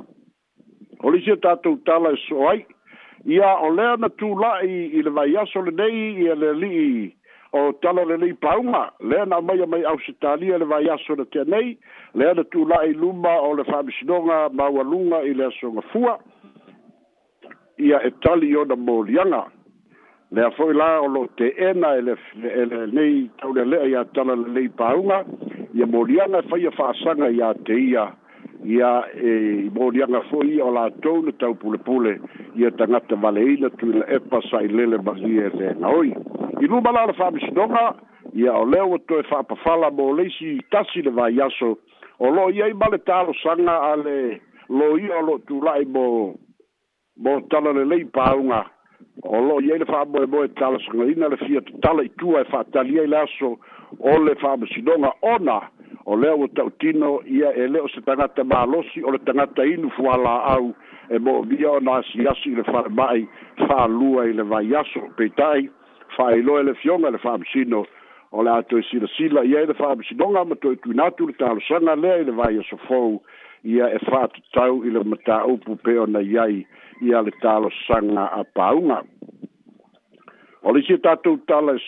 o 1.03 1.09
le 1.09 1.23
isia 1.23 1.37
tatou 1.39 1.79
tala 1.87 2.11
e 2.11 2.19
so 2.27 2.49
ai 2.51 2.65
ia 3.25 3.47
o 3.63 3.71
lea 3.71 3.95
na 3.95 4.09
tula'i 4.11 4.91
i 4.91 5.01
le 5.01 5.09
vaiaso 5.09 5.61
lenei 5.71 6.19
ia 6.19 6.35
le 6.35 6.49
ali'i 6.51 7.15
o 7.55 7.71
tala 7.81 8.03
le 8.09 8.15
li 8.23 8.33
pauma 8.33 8.83
le 8.99 9.23
na 9.31 9.39
mai 9.41 9.61
mai 9.73 9.83
au 9.89 9.99
sitali 10.05 10.47
le 10.51 10.65
vai 10.71 10.89
aso 10.93 11.15
le 11.15 11.25
tenei 11.33 11.77
le 12.13 12.33
na 12.37 12.43
tu 12.51 12.65
la 12.71 12.81
luma 13.01 13.35
o 13.47 13.53
le 13.55 13.63
fa 13.63 13.81
misnonga 13.87 14.49
ma 14.57 14.65
wa 14.75 14.83
lunga 14.91 15.19
i 15.31 15.33
le 15.33 15.47
so 15.59 15.71
fua 15.91 16.17
ia 17.77 17.99
e 18.07 18.11
tali 18.21 18.51
o 18.59 18.65
na 18.65 18.75
molianga 18.75 19.43
le 20.35 20.41
a 20.45 20.51
foi 20.57 20.73
la 20.73 20.89
o 21.05 21.07
lo 21.07 21.23
te 21.39 21.53
ena 21.71 21.95
e 21.95 22.01
le 22.07 22.15
e 22.61 22.65
le 22.71 22.81
nei 22.91 23.29
tau 23.39 23.53
le 23.53 23.63
le 23.71 23.79
ia 23.91 24.03
tala 24.15 24.35
le 24.35 24.49
li 24.57 24.69
pauma 24.69 25.23
ia 25.73 25.85
molianga 25.87 26.41
fa 26.49 26.57
e 26.57 26.61
ia 26.67 26.71
fa 26.71 26.91
sanga 27.03 27.29
ia 27.31 27.53
te 27.63 27.79
ia 27.93 28.05
ia 28.65 28.91
e 29.15 29.69
molianga 29.75 30.25
foi 30.29 30.59
o 30.59 30.73
la 30.75 30.89
tau 31.03 31.23
le 31.23 31.31
tau 31.39 31.55
pule 31.55 31.77
pule 31.87 32.17
ia 32.55 32.71
tangata 32.71 33.15
valeina 33.15 33.69
tu 33.79 33.93
le 33.95 34.03
epa 34.19 34.41
sai 34.49 34.67
lele 34.67 34.97
bagie 35.07 35.51
le 35.55 35.75
na 35.79 35.87
oi 35.99 36.09
ia 36.11 36.19
i 36.61 36.65
lu 36.67 36.81
malala 36.81 37.13
fa'amasinoga 37.13 37.95
ia 38.33 38.53
o 38.53 38.65
lea 38.65 38.85
ua 38.85 38.99
toe 39.07 39.23
fa'apafalamo 39.23 40.05
o 40.07 40.13
le 40.17 40.25
isi 40.27 40.59
tasi 40.71 41.01
le 41.03 41.11
vaiaso 41.11 41.75
o 42.19 42.25
lo'o 42.31 42.49
ia 42.51 42.67
i 42.71 42.73
ma 42.73 42.87
le 42.91 42.97
talosaga 42.97 43.75
a 43.91 43.95
le 43.99 44.39
lo 44.69 44.95
ia 44.97 45.15
o 45.19 45.25
lo'o 45.27 45.37
tula'i 45.47 45.85
mo 45.85 46.35
mo 47.17 47.39
tala 47.51 47.73
lelei 47.73 48.05
pauga 48.05 48.63
o 49.23 49.39
lo'o 49.41 49.59
iai 49.67 49.79
le 49.83 49.85
fa'amoemoe 49.85 50.47
talasagaina 50.55 51.27
le 51.27 51.37
fia 51.43 51.61
tatala 51.61 52.03
itua 52.07 52.41
e 52.41 52.45
fa'atali 52.49 52.99
ai 52.99 53.07
le 53.07 53.17
aso 53.19 53.57
o 53.99 54.17
le 54.23 54.35
fa'amasinoga 54.35 55.11
ona 55.21 55.59
o 56.05 56.15
lea 56.15 56.35
ua 56.35 56.47
ta'utino 56.55 57.19
ia 57.27 57.51
e 57.51 57.67
lē 57.67 57.81
o 57.83 57.87
se 57.87 58.01
tagata 58.01 58.43
malosi 58.43 59.03
o 59.03 59.11
le 59.11 59.19
tagata 59.27 59.63
inu 59.67 59.89
fuala'au 59.99 60.73
e 61.09 61.19
mo'omia 61.19 61.69
ona 61.71 61.99
asiasi 61.99 62.51
i 62.55 62.55
le 62.55 62.63
falema'i 62.63 63.27
fa'alua 63.67 64.29
i 64.29 64.33
le 64.33 64.43
vaiaso 64.43 65.07
peita'i 65.19 65.67
lo 66.43 66.61
le 66.61 66.73
fioga 66.75 67.09
le 67.09 67.17
faamasino 67.17 67.85
o 68.31 68.41
le 68.43 68.49
a 68.51 68.61
toe 68.63 68.81
silasila 68.83 69.41
fam 69.77 69.99
ai 69.99 70.15
to 71.11 71.25
le 71.25 71.33
e 71.95 72.07
e 72.21 72.31
vaia 72.31 72.59
e 72.61 72.63
sofou 72.69 73.21
ia 73.63 73.85
e 73.89 73.99
faatatau 73.99 74.83
i 74.83 74.89
le 74.91 74.99
mataupu 75.03 75.75
pe 75.83 75.97
ona 75.99 76.19
ia 76.21 76.47
le 77.21 77.31
talosaga 77.41 78.31
apauga 78.39 79.01
o 80.63 80.71
le 80.71 80.79
isia 80.79 80.97
tatou 80.97 81.37
tala 81.47 81.73
e 81.73 81.79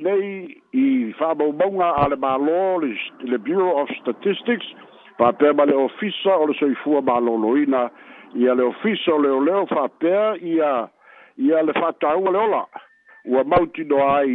nei 0.00 0.50
i 0.74 1.12
fa'amaumauga 1.18 1.96
ale 2.02 2.10
le 2.10 2.16
mālō 2.16 2.94
le 3.30 3.38
bureau 3.38 3.76
of 3.82 3.88
statistics 4.00 4.66
Paper 5.18 5.52
ma 5.54 5.64
le 5.68 5.74
ofisa 5.76 6.36
o 6.40 6.46
le 6.46 6.54
soifua 6.56 7.00
mālōlōina 7.04 7.90
ia 8.36 8.54
le 8.54 8.62
ofisa 8.72 9.12
o 9.14 9.18
leoleo 9.20 9.66
faapea 9.68 10.36
ia 10.40 10.88
ia 11.38 11.62
le 11.62 11.72
fa'ataua 11.72 12.30
le 12.30 12.38
ola 12.38 12.66
ua 13.24 13.44
mautino 13.44 13.96
ai 14.08 14.32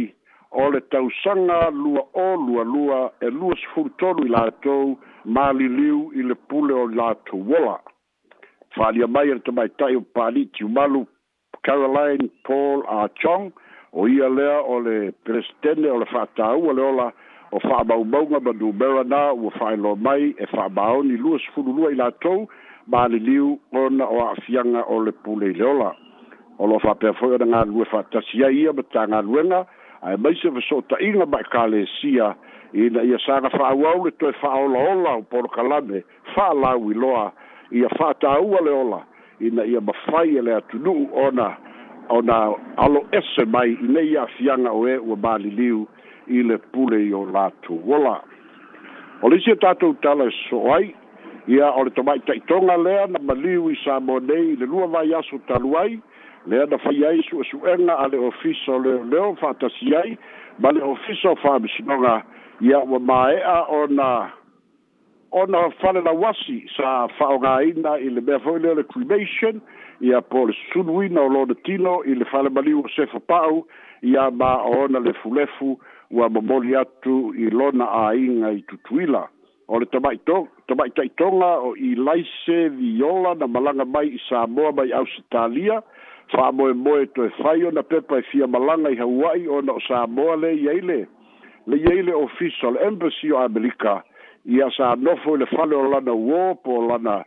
o 0.50 0.70
le 0.72 0.80
tausaga 0.80 1.70
lua 1.70 2.00
o 2.14 2.26
lualua 2.46 3.12
e 3.20 3.30
lua 3.30 3.54
sefulutolu 3.60 4.24
i 4.26 4.32
latou 4.34 4.98
maliliu 5.24 6.00
i 6.18 6.22
le 6.22 6.34
pule 6.34 6.72
o 6.74 6.86
latou 6.98 7.44
ola 7.58 7.78
fa'alia 8.76 9.06
mai 9.06 9.30
ale 9.30 9.40
tamaita'i 9.40 9.96
o 9.96 10.00
pali'itiumalu 10.14 11.06
caroline 11.64 12.28
paul 12.46 12.82
achong 12.88 13.52
o 13.92 14.08
ia 14.08 14.28
lea 14.28 14.58
o 14.62 14.80
le 14.80 14.96
presitene 15.24 15.88
o 15.90 15.98
le 16.02 16.06
fa'ataua 16.14 16.72
le 16.74 16.82
ola 16.90 17.12
o 17.52 17.60
fa'amaumauga 17.60 18.40
ma 18.40 18.52
numerana 18.52 19.32
ua 19.32 19.50
fa'aelo 19.50 19.96
mai 19.96 20.34
e 20.38 20.46
fa'amaoni 20.46 21.16
lua 21.16 21.38
sefululua 21.38 21.92
i 21.92 22.00
latou 22.02 22.48
maliliu 22.86 23.58
ona 23.72 24.04
o 24.08 24.18
a'afiaga 24.26 24.82
o 24.94 25.02
le 25.04 25.12
pule 25.12 25.52
i 25.54 25.58
le 25.60 25.64
ola 25.64 25.90
o 26.58 26.66
lo 26.66 26.78
fa 26.78 26.94
pe 26.94 27.12
foi 27.18 27.36
o 27.36 27.38
nga 27.38 27.64
lu 27.64 27.84
fa 27.84 28.02
ta 28.10 28.20
sia 28.30 28.50
ia 28.50 28.72
ba 28.72 28.82
ta 28.92 29.06
nga 29.06 29.22
luenga 29.22 29.64
ai 30.02 30.16
mai 30.18 30.34
se 30.34 30.50
fa 30.50 30.60
so 30.68 30.82
ta 30.82 30.96
inga 31.00 31.26
ba 31.26 31.40
ka 31.46 31.66
le 31.66 31.86
sia 32.00 32.34
i 32.74 32.90
na 32.90 33.02
ia 33.06 33.18
sa 33.18 33.40
na 33.40 33.48
fa 33.50 33.70
au 33.70 33.86
au 33.86 34.04
le 34.06 34.10
toi 34.18 34.32
fa 34.40 34.48
au 34.58 34.66
la 34.68 34.78
ola 34.94 35.10
o 35.18 35.22
por 35.22 35.46
kalame 35.54 36.02
fa 36.34 36.52
la 36.54 36.74
ui 36.76 36.94
loa 36.94 37.32
ia 37.70 37.88
fa 37.96 38.12
ta 38.18 38.34
au 38.42 38.58
le 38.64 38.70
ola 38.74 39.00
i 39.40 39.50
na 39.54 39.62
ia 39.62 39.80
ba 39.80 39.92
fai 40.08 40.36
e 40.36 40.42
le 40.42 40.52
atu 40.58 40.82
nu 40.82 41.06
ona 41.14 41.54
ona 42.10 42.50
alo 42.76 43.06
ese 43.12 43.46
mai 43.46 43.78
i 43.78 43.86
nei 43.86 44.16
a 44.18 44.26
fianga 44.26 44.74
o 44.74 44.86
e 44.88 44.98
ua 44.98 45.16
ba 45.16 45.36
li 45.38 45.54
liu 45.54 45.86
i 46.26 46.42
le 46.42 46.58
pule 46.58 47.00
i 47.06 47.12
o 47.14 47.22
la 47.24 47.50
tu 47.62 47.78
wola 47.84 48.18
o 49.22 49.28
le 49.30 49.38
sia 49.38 49.54
tatou 49.56 49.94
tala 50.02 50.26
e 50.26 50.34
so 50.48 50.66
ai 50.74 50.90
ia 51.46 51.70
o 51.70 51.84
le 51.86 51.90
tomai 51.94 52.18
taitonga 52.26 52.76
lea 52.76 53.06
na 53.06 53.18
maliu 53.22 53.70
i 53.70 53.78
sa 53.84 54.00
mo 54.00 54.18
nei 54.18 54.56
le 54.58 54.66
lua 54.66 54.86
vai 54.90 55.14
aso 55.14 55.38
talu 55.46 55.76
ai 55.78 56.00
lea 56.48 56.66
na 56.70 56.78
fai 56.82 57.02
ai 57.08 57.20
suʻesuʻega 57.28 57.94
a 57.98 58.06
le 58.08 58.18
ofisa 58.28 58.72
o 58.72 58.78
leoleo 58.82 59.34
faatasi 59.40 59.94
ai 60.00 60.16
ma 60.58 60.72
le 60.72 60.82
ofisa 60.82 61.30
o 61.30 61.36
faamisinoga 61.42 62.22
ia 62.64 62.80
ua 62.80 62.98
māeʻa 63.08 63.56
ona 63.80 64.08
ona 65.30 65.60
fale 65.82 66.00
lauasi 66.00 66.56
sa 66.76 67.06
faaaogāina 67.18 67.98
i 68.04 68.08
le 68.10 68.20
mea 68.24 68.40
foʻi 68.44 68.62
lea 68.64 68.78
le 68.80 68.84
cremation 68.88 69.60
ia 70.00 70.20
po 70.22 70.46
le 70.48 70.56
susunuina 70.64 71.20
o 71.22 71.28
lona 71.28 71.54
tino 71.68 71.98
i 72.06 72.16
le 72.16 72.24
fale 72.32 72.48
maliu 72.48 72.80
o 72.84 72.88
sefa 72.96 73.20
paʻu 73.28 73.62
ia 74.12 74.30
ma 74.30 74.54
oona 74.72 75.04
le 75.04 75.12
fulefu 75.22 75.76
ua 76.10 76.28
momoli 76.28 76.76
atu 76.80 77.34
i 77.36 77.50
lona 77.50 77.90
āiga 78.08 78.54
i 78.56 78.62
tutuila 78.70 79.26
o 79.68 79.80
le 79.80 79.84
tamaʻitaʻitoga 79.92 81.52
o 81.68 81.74
ilaise 81.76 82.58
viola 82.80 83.34
na 83.34 83.46
malaga 83.46 83.84
mai 83.84 84.08
i 84.16 84.20
samoa 84.30 84.72
mai 84.72 84.92
ausitalia 84.92 85.82
fa'amoemoe 86.32 87.06
toe 87.16 87.28
fai 87.40 87.62
ona 87.68 87.82
pepa 87.82 88.18
e 88.18 88.22
fia 88.30 88.46
malaga 88.46 88.90
i 88.90 88.96
haua'i 88.96 89.48
ona 89.58 89.72
o 89.72 89.80
samoa 89.88 90.36
le 90.42 90.50
iai 90.64 90.80
le 90.80 90.98
le 91.66 91.76
iai 91.82 92.02
le 92.02 92.14
ofisa 92.14 92.68
o 92.68 92.70
le 92.76 92.80
embassy 92.88 93.32
o 93.32 93.38
amerika 93.38 93.96
ia 94.56 94.68
sa 94.76 94.94
nofo 94.96 95.34
i 95.34 95.38
le 95.42 95.46
fale 95.54 95.76
o 95.76 95.82
lana 95.92 96.12
uō 96.14 96.42
po 96.64 96.80
lana 96.88 97.18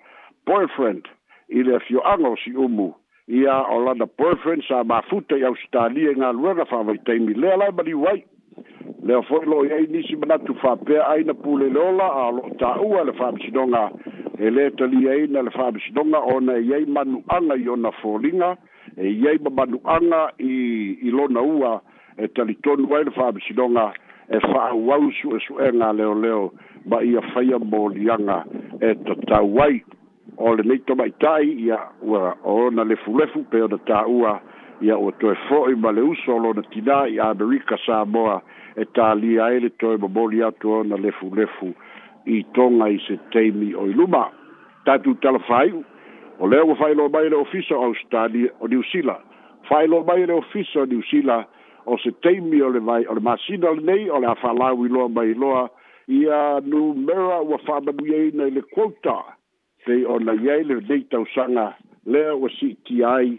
boyfriend 0.45 1.07
i 1.49 1.63
le 1.63 1.75
afio'aga 1.81 2.29
o 2.29 2.37
si 2.43 2.53
umu 2.53 2.89
ia 3.27 3.57
o 3.73 3.79
lana 3.85 4.05
boyfriend 4.21 4.63
sa 4.67 4.83
mafuta 4.83 5.37
i 5.37 5.45
ausitalia 5.49 6.11
i 6.13 6.19
galuega 6.21 6.65
fa'amaitaimi 6.65 7.33
lea 7.41 7.57
lae 7.57 7.71
maliu 7.71 8.05
ai 8.13 8.21
lea 9.03 9.21
fo'i 9.27 9.49
lo'o 9.49 9.65
iai 9.69 9.87
nisi 9.89 10.15
manatu 10.15 10.53
fa'apea 10.61 11.07
aina 11.09 11.33
ola 11.41 12.05
a 12.05 12.25
o 12.27 12.31
lo'o 12.37 12.55
tā'ua 12.63 13.05
le 13.05 13.13
fa'amasinoga 13.17 13.89
e 14.39 14.49
lē 14.49 14.69
taliaina 14.77 15.41
le 15.41 15.49
fa'amasinoga 15.49 16.19
ona 16.35 16.53
e 16.57 16.61
iai 16.69 16.85
manu'aga 16.85 17.55
i 17.65 17.69
ona 17.69 17.91
foliga 18.01 18.55
e 18.97 19.07
iai 19.15 19.37
mamanuʻaga 19.43 20.21
i 20.39 20.51
i 21.07 21.11
lona 21.15 21.41
ua 21.41 21.73
e 22.17 22.27
talitonu 22.27 22.91
ai 22.95 23.03
le 23.07 23.11
faamisinoga 23.15 23.85
e 24.35 24.39
faauau 24.43 25.03
e 25.09 25.13
suʻesuʻega 25.21 25.91
leoleo 25.97 26.51
ma 26.85 27.01
ia 27.03 27.21
faia 27.33 27.59
moliaga 27.59 28.43
e 28.81 28.95
tatau 29.07 29.59
ai 29.63 29.81
o 30.37 30.55
lenei 30.55 30.79
tomaʻitaʻi 30.87 31.57
ia 31.67 31.77
ua 32.01 32.35
ona 32.43 32.83
lefulefu 32.83 33.45
pe 33.51 33.61
ona 33.67 33.77
taʻua 33.87 34.39
ia 34.81 34.97
ua 34.97 35.11
toe 35.21 35.35
fo'i 35.47 35.75
ma 35.75 35.91
le 35.91 36.01
uso 36.11 36.37
lona 36.39 36.61
tinā 36.73 37.05
i 37.11 37.19
amerika 37.19 37.77
sa 37.85 38.03
moa 38.05 38.41
e 38.75 38.85
tālia 38.97 39.45
ai 39.45 39.59
le 39.59 39.69
toe 39.79 39.97
mamoli 39.97 40.43
atu 40.43 40.71
ona 40.81 40.97
lefulefu 40.97 41.71
i 42.25 42.43
toga 42.53 42.87
i 42.89 42.99
se 43.07 43.17
taimi 43.31 43.73
o 43.75 43.87
i 43.87 43.93
luma 43.95 44.27
tatou 44.85 45.15
talafaiʻu 45.23 45.83
o 46.41 46.47
lea 46.49 46.63
ua 46.65 46.75
failoa 46.75 47.09
mai 47.09 47.29
le 47.29 47.35
ofisa 47.35 47.75
o 47.77 47.83
australia 47.83 48.49
o 48.59 48.67
new 48.67 48.81
zealand 48.91 49.21
failoa 49.69 50.03
mai 50.07 50.25
le 50.25 50.33
ofisa 50.33 50.81
o 50.81 50.85
new 50.85 51.01
zealand 51.11 51.45
o 51.85 51.97
se 51.97 52.11
taimi 52.23 52.61
o 52.65 52.69
le 52.73 52.79
vai 52.81 53.03
o 53.09 53.13
le 53.13 53.19
masina 53.21 53.69
lenei 53.77 54.09
o 54.09 54.19
le 54.19 54.27
a 54.31 54.35
faalauiloa 54.41 55.09
mai 55.13 55.33
loa 55.37 55.69
ia 56.07 56.39
numera 56.71 57.39
ua 57.41 57.57
faamanui 57.65 58.13
ai 58.17 58.31
nai 58.33 58.49
le 58.55 58.61
quota 58.73 59.15
pei 59.85 60.01
ona 60.09 60.33
i 60.43 60.49
ai 60.55 60.63
lenei 60.65 61.01
tausaga 61.11 61.67
lea 62.05 62.33
ua 62.41 62.49
siiti 62.59 63.03
ai 63.03 63.37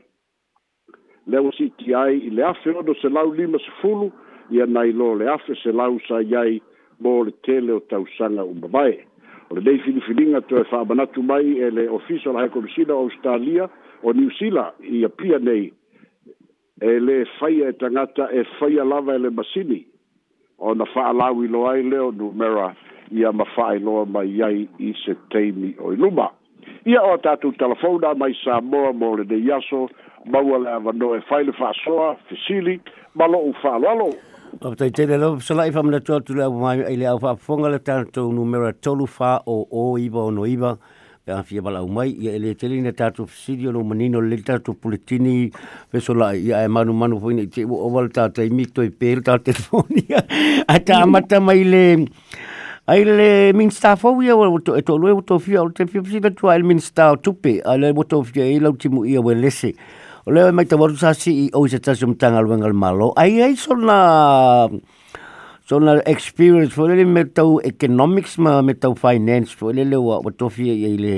lea 1.26 1.42
ua 1.42 1.52
siiti 1.58 1.90
ai 2.02 2.18
i 2.18 2.30
le 2.30 2.42
afe 2.52 2.70
ono 2.70 2.94
selau 3.02 3.34
lima 3.34 3.58
sefulu 3.66 4.12
ia 4.50 4.66
nai 4.66 4.92
lo 4.92 5.14
le 5.18 5.26
afe 5.34 5.54
selau 5.62 5.98
sa 6.08 6.22
i 6.22 6.34
ai 6.44 6.54
mo 7.02 7.18
le 7.26 7.32
tele 7.42 7.72
o 7.72 7.80
tausaga 7.90 8.44
uma 8.46 8.68
vae 8.78 8.98
o 9.52 9.56
eh, 9.56 9.64
le 9.64 9.70
lei 9.70 9.78
filifiliga 9.78 10.40
toe 10.40 10.64
fa'amanatu 10.64 11.22
mai 11.22 11.58
e 11.62 11.70
le 11.70 11.88
ofisa 11.88 12.30
o 12.30 12.32
la 12.32 12.40
haekomisina 12.40 12.94
o 12.94 12.98
australia 13.04 13.68
o 14.02 14.12
zealand 14.38 14.72
ia 14.92 15.08
pia 15.08 15.38
nei 15.38 15.72
e 16.80 16.98
lē 17.00 17.24
faia 17.38 17.68
e 17.68 17.72
tagata 17.78 18.28
e 18.32 18.44
faia 18.58 18.84
lava 18.84 19.14
e 19.14 19.18
le 19.18 19.30
masini 19.30 19.86
ona 20.58 20.84
fa'alauilo 20.86 21.66
ai 21.68 21.82
lea 21.82 22.02
o 22.04 22.10
numera 22.12 22.74
ia 23.10 23.32
mafa'ailoa 23.32 24.04
mai 24.06 24.42
ai 24.42 24.68
i 24.78 24.94
se 25.04 25.14
taimi 25.30 25.74
o 25.78 25.92
i 25.92 25.96
luma 25.96 26.30
ia 26.86 27.02
o 27.02 27.16
tatou 27.18 27.52
telefona 27.52 28.14
mai 28.14 28.34
samoa 28.44 28.92
mo 28.92 29.16
lenei 29.16 29.50
aso 29.52 29.88
maua 30.26 30.58
le 30.58 30.68
avanoe 30.70 31.20
fai 31.28 31.44
le 31.44 31.52
fa'asoa 31.52 32.16
fesili 32.28 32.80
ma 33.14 33.26
lo'u 33.26 33.52
fa'aloalo 33.62 34.10
O 34.60 34.74
te 34.76 34.90
te 34.92 35.06
le 35.08 35.16
lau 35.16 35.38
sala 35.40 35.64
i 35.64 35.70
whamana 35.72 35.98
tua 36.04 36.18
tu 36.20 36.34
le 36.36 36.42
au 36.44 36.52
mai 36.60 36.82
i 36.92 36.96
le 37.00 37.06
au 37.10 37.16
whaafonga 37.18 37.70
le 37.72 37.78
tātou 37.80 38.32
numera 38.36 38.72
tolu 38.84 39.06
wha 39.16 39.38
o 39.48 39.62
o 39.72 39.84
iwa 39.98 40.24
o 40.26 40.30
no 40.30 40.44
iwa 40.46 40.74
pe 41.24 41.32
a 41.32 41.38
fia 41.42 41.62
bala 41.64 41.80
au 41.80 41.88
mai 41.88 42.08
ia 42.20 42.34
ele 42.36 42.52
tele 42.60 42.76
na 42.84 42.92
tātou 42.92 43.24
fisiri 43.24 43.70
o 43.70 43.72
no 43.72 43.80
manino 43.82 44.20
le 44.20 44.36
tātou 44.48 44.76
politini 44.76 45.48
pe 45.90 46.00
sola 46.04 46.30
ia 46.36 46.60
e 46.66 46.68
manu 46.68 46.92
manu 46.92 47.16
fwina 47.22 47.46
i 47.46 47.50
te 47.54 47.64
u 47.64 47.80
oval 47.88 48.12
tātou 48.12 48.44
i 48.44 48.52
mito 48.52 48.84
i 48.84 48.92
pēr 48.92 49.24
tātou 49.24 49.48
telefonia 49.48 50.20
a 50.20 50.76
tā 50.84 51.00
amata 51.08 51.40
mai 51.40 51.64
le 51.72 51.82
ai 52.92 53.00
le 53.08 53.30
minsta 53.56 53.96
fau 53.96 54.20
ia 54.20 54.36
o 54.36 54.50
to 54.60 54.76
to 54.82 55.00
lo 55.00 55.16
to 55.32 55.40
fia 55.40 55.64
o 55.64 55.68
te 55.72 55.88
fia 55.88 56.04
fia 56.12 56.30
tua 56.36 56.60
il 56.60 56.68
minsta 56.68 57.10
tupe 57.24 57.60
ale 57.64 57.92
mo 57.96 58.04
to 58.04 58.20
fia 58.22 58.52
i 58.52 58.60
lau 58.60 58.76
timu 58.76 59.08
ia 59.08 59.24
we 59.24 59.34
lese 59.40 59.72
o 60.26 60.30
leo 60.30 60.52
mai 60.52 60.64
tawaru 60.70 60.94
sasi 60.96 61.32
i 61.32 61.44
o 61.52 61.66
se 61.68 61.78
tasi 61.78 62.06
mtanga 62.06 62.40
luenga 62.42 62.66
le 62.68 62.72
malo. 62.72 63.12
Ai 63.16 63.42
ai 63.42 63.56
sona 63.56 64.68
sona 65.66 65.98
experience 66.06 66.70
fo 66.74 66.86
lele 66.86 67.04
me 67.04 67.24
tau 67.24 67.58
economics 67.64 68.38
ma 68.38 68.62
me 68.62 68.74
tau 68.74 68.94
finance 68.94 69.54
fo 69.56 69.72
lele 69.72 69.96
wa 69.98 70.20
wa 70.22 70.30
tofi 70.30 70.70
ai 70.70 70.96
le 70.98 71.14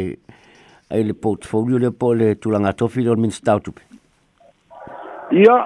ai 0.91 1.03
le 1.05 1.13
portfolio 1.13 1.79
le 1.79 1.91
po 1.91 2.13
le 2.15 2.35
tulanga 2.35 2.73
tofi 2.73 3.03
le 3.05 3.17
min 3.17 3.31
stautu. 3.31 3.75
Ia, 5.33 5.57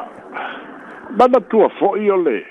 mana 1.18 1.38
tua 1.51 1.68
fo 1.79 1.94
i 1.96 2.11
o 2.11 2.16
le 2.18 2.42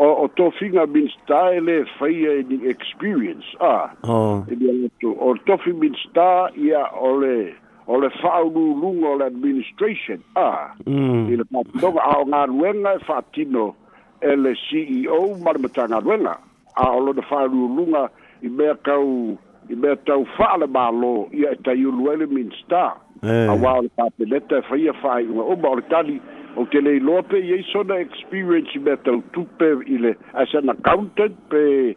o 0.00 0.08
o 0.24 0.28
tofi 0.28 0.70
nga 0.72 0.86
min 0.86 1.08
sta 1.12 1.52
ele 1.54 1.84
faia 2.00 2.32
i 2.40 2.62
experience 2.64 3.44
ah. 3.60 3.92
Oh. 4.08 4.40
o 5.20 5.34
tofi 5.44 5.72
min 5.72 5.92
sta 6.04 6.48
ia 6.56 6.86
ole 6.96 7.52
o 7.88 7.96
le 7.96 8.10
fa'aululuga 8.20 9.06
o 9.08 9.16
le 9.18 9.24
administration 9.24 10.20
a 10.34 10.74
mm. 10.86 11.30
i 11.32 11.36
le 11.36 11.44
faatinoga 11.50 12.02
ao 12.04 12.24
galuega 12.24 12.92
e 12.98 13.04
fa'atino 13.08 13.66
e 14.20 14.34
le 14.36 14.52
ceo 14.68 15.20
ma 15.42 15.52
le 15.52 15.58
matagaluega 15.64 16.34
a 16.76 16.86
o 16.94 17.00
lona 17.00 17.22
fa'aululuga 17.30 18.02
i 18.44 18.48
mea 18.48 18.74
kau 18.84 19.06
i 19.68 19.74
mea 19.76 19.96
tau 20.06 20.26
fa'a 20.36 20.58
le 20.60 20.66
mālō 20.74 21.14
ia 21.32 21.52
e 21.56 21.62
taiulu 21.64 22.10
ai 22.12 22.16
le 22.22 22.26
minista 22.32 22.84
auā 23.24 23.72
o 23.78 23.82
le 23.86 23.90
papeleta 23.96 24.58
e 24.60 24.66
faia 24.68 24.92
fa'ai'uga 25.00 25.48
uma 25.56 25.70
o 25.72 25.80
le 25.80 25.86
tali 25.88 26.20
ou 26.56 26.66
tele 26.66 26.96
iloa 27.00 27.22
pe 27.22 27.40
i 27.40 27.54
ai 27.56 27.64
sona 27.72 27.96
experience 28.04 28.68
i 28.76 28.82
mea 28.84 29.00
tau 29.08 29.22
tupe 29.32 29.72
i 29.86 29.96
le 29.98 30.12
as 30.34 30.52
an 30.60 30.68
accountant 30.76 31.40
pe 31.50 31.96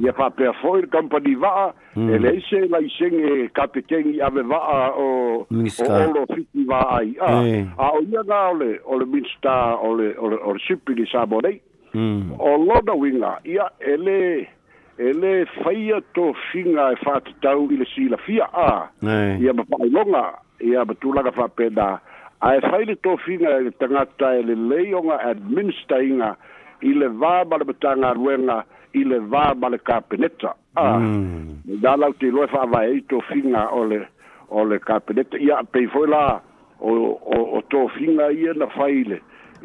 ia 0.00 0.12
faapea 0.12 0.52
foi 0.60 0.80
le 0.80 0.86
kampani 0.86 1.34
va'a 1.42 1.68
e 1.96 1.98
mm. 1.98 2.22
le 2.24 2.30
ise 2.40 2.58
laisege 2.72 3.48
kapetegi 3.56 4.20
ave 4.22 4.42
va'a 4.52 4.78
o 4.96 5.06
olo 6.04 6.22
fiti 6.34 6.64
va'aia 6.70 7.32
a 7.86 7.90
o 7.98 8.00
ia 8.12 8.22
ga 8.30 8.38
ole 8.52 8.70
o 8.84 8.98
le 9.00 9.04
minista 9.06 9.54
o 9.76 9.92
le 10.00 10.08
sipi 10.66 10.94
le 10.98 11.04
sa 11.12 11.26
monei 11.26 11.60
mm. 11.94 12.32
o 12.38 12.56
lona 12.64 12.94
uiga 12.94 13.32
ia 13.44 13.68
ele 13.92 14.16
lē 15.00 15.10
e 15.10 15.12
lē 15.20 15.34
faia 15.60 16.00
tofiga 16.16 16.88
e 16.94 16.96
fa'atatau 17.04 17.68
e 17.68 17.74
i 17.76 17.80
le 17.84 17.86
silafia 17.92 18.48
a 18.56 18.88
ia 19.36 19.52
ma 19.58 19.64
longa 19.84 20.24
ia 20.64 20.86
ma 20.88 20.94
tulaga 21.00 21.32
fa'apena 21.36 21.90
ae 22.40 22.60
fai 22.70 22.84
le 22.88 22.96
tofiga 23.04 23.52
e, 23.52 23.56
e 23.56 23.62
le 23.68 23.70
tagata 23.80 24.32
e 24.40 24.48
lelei 24.48 24.94
oga 24.96 25.20
administeriga 25.28 26.32
i 26.88 26.96
le 26.96 27.08
vā 27.20 27.36
ma 27.50 27.60
le 27.60 27.68
matagaluega 27.68 28.62
Ah. 28.90 28.90
Mm. 28.90 28.90
i 28.94 29.04
le 29.06 29.18
vā 29.30 29.44
ma 29.58 29.68
le 29.70 29.78
kapeneta 29.78 30.50
a 30.74 30.84
da 31.82 31.92
lau 31.96 32.12
te 32.20 32.26
loe 32.34 32.46
fa'avae 32.50 32.86
ai 32.92 33.00
tofiga 33.10 33.64
o 33.72 33.84
le 33.86 34.00
o 34.50 34.64
le 34.66 34.78
kapeneta 34.82 35.38
ia 35.38 35.58
apei 35.62 35.86
foi 35.92 36.08
la 36.10 36.40
o 36.82 36.90
o, 37.22 37.36
o 37.56 37.60
tofiga 37.70 38.26
ia 38.34 38.50
na 38.58 38.66
fai 38.74 39.04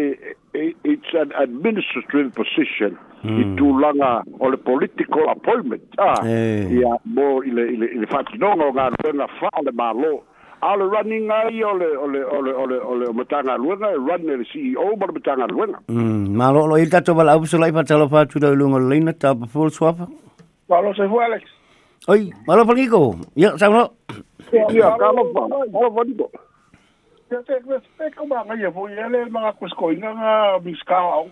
e, 0.55 0.71
it's 0.87 1.11
an 1.13 1.31
administrative 1.43 2.31
position 2.39 2.95
mm. 3.27 3.35
i 3.35 3.43
tulaga 3.59 4.11
o 4.39 4.47
le 4.49 4.55
political 4.57 5.27
appointment 5.35 5.91
a 6.09 6.13
ia 6.71 6.95
mo 7.05 7.29
i 7.43 7.51
le 7.51 7.67
i 7.75 7.99
le 7.99 8.07
fa'atinoga 8.13 8.71
o 8.71 8.75
galuega 8.79 9.27
fa'a 9.43 9.63
le 9.69 9.75
mālō 9.83 10.15
ale 10.61 10.83
running 10.89 11.29
ai 11.29 11.63
ole 11.63 11.85
ole 11.85 12.19
ole 12.25 12.51
ole 12.53 12.77
ole 12.81 13.05
o 13.09 13.13
matanga 13.13 13.57
luenga 13.57 13.91
running 13.93 14.41
the 14.41 14.45
CEO 14.51 14.95
ma 14.99 15.05
matanga 15.07 15.45
luenga 15.47 15.79
mm 15.87 16.35
malo 16.35 16.65
lo 16.67 16.77
ita 16.77 17.01
to 17.01 17.13
bala 17.13 17.37
upsula 17.37 17.69
ipa 17.69 17.83
tala 17.85 18.09
fa 18.09 18.25
tu 18.25 18.39
da 18.39 18.49
lunga 18.51 18.79
lina 18.81 19.13
ta 19.13 19.35
full 19.35 19.69
swap 19.69 19.97
malo 20.69 20.93
se 20.97 21.05
fu 21.07 21.21
alex 21.21 21.43
oi 22.09 22.31
malo 22.47 22.65
pa 22.65 22.73
ngiko 22.73 23.15
ya 23.37 23.53
sa 23.57 23.67
no 23.69 23.93
ya, 24.51 24.65
ya 24.73 24.97
ka 24.97 25.13
mo 25.13 25.25
pa 25.31 25.45
malo 25.47 25.69
pa 25.91 26.01
ya 27.31 27.37
te 27.45 27.59
respect 27.69 28.15
ko 28.17 28.25
ba 28.25 28.41
ngai 28.49 28.65
fu 28.73 28.87
ele 28.89 29.25
ma 29.29 29.53
ko 29.61 29.67
skoinga 29.69 30.09
miskao 30.65 31.29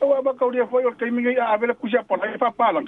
Awa 0.00 0.22
ba 0.22 0.30
kau 0.38 0.50
dia 0.50 0.66
foi 0.66 0.84
o 0.86 0.90
te 0.94 1.10
mingi 1.10 1.34
a 1.40 1.54
avela 1.54 1.74
kusia 1.74 2.02
pola 2.06 2.22
e 2.30 2.38
papalang. 2.38 2.86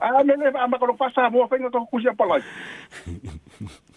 Ah 0.00 0.22
me 0.22 0.36
le 0.36 0.52
a 0.52 0.66
ma 0.68 0.76
kau 0.78 0.92
pasa 0.96 1.30
mo 1.30 1.46
fe 1.48 1.56
ngato 1.56 1.80
kusia 1.90 2.12
pola. 2.12 2.36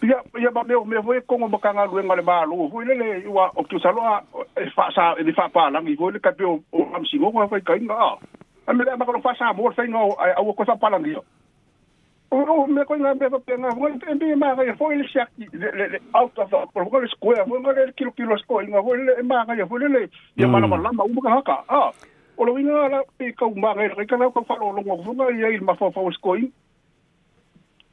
Ia 0.02 0.16
ia 0.40 0.50
ba 0.50 0.64
meu 0.64 0.84
me 0.84 0.96
foi 1.04 1.20
kongo 1.22 1.48
bakanga 1.48 1.84
lu 1.84 2.00
ngale 2.00 2.22
balu 2.24 2.56
lu 2.56 2.70
foi 2.72 2.84
le 2.86 3.26
wa 3.28 3.52
o 3.56 3.62
tu 3.64 3.78
salo 3.78 4.00
a 4.00 4.22
e 4.56 4.70
fasa 4.70 5.14
e 5.20 5.24
di 5.24 5.32
papalang 5.32 5.86
i 5.86 5.96
foi 5.96 6.12
le 6.12 6.18
kapi 6.20 6.44
o 6.44 6.60
am 6.94 7.04
singo 7.04 7.30
ko 7.30 7.46
foi 7.48 7.60
kainga. 7.60 8.16
A 8.66 8.72
me 8.72 8.84
le 8.84 8.90
a 8.92 8.96
ma 8.96 9.04
kau 9.04 9.20
pasa 9.20 9.52
mo 9.52 9.70
fe 9.76 9.84
ngao 9.88 10.16
a 10.16 10.40
o 10.40 10.52
ko 10.54 10.64
sa 10.64 10.78
me 12.30 12.82
ko 12.86 12.94
nga 12.94 13.12
beba 13.18 13.38
pe 13.42 13.54
nga 13.58 13.70
ngol 13.74 13.98
pe 13.98 14.14
be 14.14 14.28
ma 14.38 14.54
ga 14.54 14.74
fo 14.78 14.90
il 14.90 15.02
sak 15.10 15.28
le 15.52 15.98
out 16.14 16.30
of 16.38 16.50
the 16.50 16.64
por 16.72 16.84
ngol 16.86 17.08
square 17.08 17.42
fo 17.46 17.58
ngol 17.58 17.74
kilo 17.96 18.10
kilo 18.14 18.36
sko 18.38 18.62
nga 18.62 18.80
fo 18.82 18.94
le 18.94 19.18
ma 19.26 19.44
ga 19.46 19.66
fo 19.66 19.76
le 19.78 20.06
ya 20.38 20.46
mala 20.46 20.68
mala 20.70 20.92
ma 20.94 21.02
u 21.04 21.18
ka 21.20 21.42
ka 21.42 21.58
ah 21.66 21.90
o 22.38 22.44
lo 22.46 22.54
nga 22.54 22.86
la 22.88 23.00
pe 23.18 23.34
ka 23.34 23.46
u 23.50 23.54
ma 23.58 23.74
ga 23.74 23.88
ka 23.98 24.06
ka 24.14 24.30
ka 24.30 24.40
fa 24.46 24.54
lo 24.62 24.70
lo 24.78 24.82
fo 25.02 25.10
nga 25.18 25.26
ya 25.34 25.50
il 25.50 25.60
ma 25.66 25.74
fo 25.74 25.90
fo 25.90 26.06
sko 26.14 26.36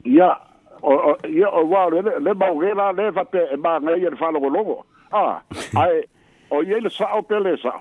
ya 0.06 0.38
o 0.86 1.18
ya 1.26 1.50
o 1.50 1.66
wa 1.66 1.90
le 1.90 2.02
le 2.22 2.32
ma 2.38 2.54
ga 2.54 2.70
la 2.78 2.92
le 2.94 3.10
fa 3.12 3.24
pe 3.26 3.42
ma 3.58 3.80
ga 3.82 3.96
ya 3.98 4.14
fa 4.14 4.30
lo 4.30 4.38
lo 4.38 4.86
ah 5.10 5.42
ai 5.74 6.06
o 6.54 6.62
ye 6.62 6.78
le 6.80 6.88
sa 6.94 7.10
o 7.18 7.22
pe 7.26 7.34
le 7.42 7.56
sa 7.58 7.74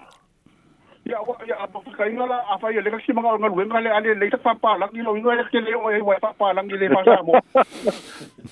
ya 1.10 1.20
wa 1.22 1.36
ya 1.48 1.60
abu 1.60 1.82
fika 1.82 2.10
ina 2.10 2.26
la 2.26 2.48
afa 2.50 2.72
ya 2.72 2.82
lega 2.82 3.00
sima 3.06 3.22
ngal 3.22 3.40
ngal 3.40 3.52
wenga 3.54 3.80
le 3.82 3.90
ale 3.90 4.14
le 4.14 4.30
ta 4.30 4.38
papa 4.38 4.78
lang 4.78 4.92
ni 4.94 5.02
lo 5.04 5.16
ino 5.18 5.32
ya 5.32 5.44
ke 5.44 5.60
le 5.64 5.76
o 5.76 5.92
e 5.92 6.02
wa 6.02 6.18
papa 6.20 6.54
lang 6.54 6.68
ni 6.68 6.78
le 6.78 6.90
pa 6.94 7.02
samo 7.08 7.34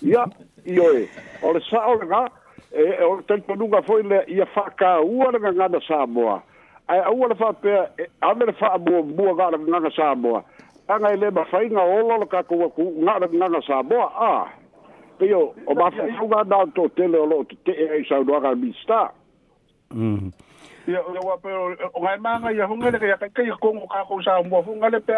ya 0.02 0.24
yo 0.64 0.86
e 1.00 1.04
eh. 1.04 1.08
o 1.44 1.52
le 1.54 1.60
sa 1.70 1.84
o 1.92 1.96
le 2.00 2.08
ga 2.08 2.18
ah, 2.18 2.30
e 2.72 2.86
eh, 3.00 3.04
o 3.08 3.20
tel 3.28 3.42
po 3.42 3.56
nunga 3.60 3.82
foi 3.90 4.04
le 4.04 4.24
ya 4.40 4.46
fa 4.54 4.66
ka 4.78 4.94
u 5.04 5.22
ala 5.28 5.40
nga 5.40 5.68
nga 5.68 5.82
samo 5.88 6.22
eh, 6.40 7.02
a 7.04 7.12
u 7.12 7.26
ala 7.26 7.36
fa 7.36 7.52
pe 7.54 7.70
a 8.30 8.34
me 8.36 8.46
le 8.46 8.54
fa 8.54 8.78
bu 8.78 9.04
bu 9.04 9.36
ga 9.36 9.52
la 9.52 9.58
nga 9.60 9.80
nga 9.88 9.92
samo 9.96 10.36
a 10.88 11.00
nga 11.00 11.16
le 11.16 11.32
ba 11.32 11.46
fa 11.52 11.64
ina 11.64 11.82
o 11.84 12.00
lo 12.08 12.26
ka 12.26 12.44
ku 12.44 12.64
ku 12.76 12.84
nga 13.04 13.20
la 13.20 13.28
nga 13.28 13.48
nga 13.52 13.62
samo 13.68 14.00
a 14.08 14.10
ah. 14.32 14.46
pe 15.20 15.26
yo 15.28 15.52
o 15.68 15.74
ba 15.76 15.92
fa 15.92 16.08
u 16.24 16.28
ga 16.32 16.44
da 16.48 16.64
to 16.76 16.88
tele 16.96 17.18
o 17.20 17.26
lo 17.26 17.44
te 17.68 17.72
e 17.72 18.04
sa 18.08 18.24
do 18.24 18.40
ga 18.40 18.56
bi 18.56 18.72
sta 18.84 19.12
mm 19.92 20.02
mm-hmm. 20.02 20.45
ya 20.88 21.02
ya 21.14 21.22
wa 21.26 21.36
pe 21.42 21.50
o 21.50 21.74
ngai 22.02 22.18
ma 22.22 22.40
ngai 22.40 22.62
ho 22.62 22.76
ngale 22.78 22.98
ka 23.00 23.18
ka 23.18 23.28
ka 23.34 23.42
ko 23.62 23.70
ka 23.90 24.04
ko 24.06 24.22
sa 24.22 24.42
mo 24.46 24.62
ho 24.62 24.72
ngale 24.78 25.00
pe 25.02 25.14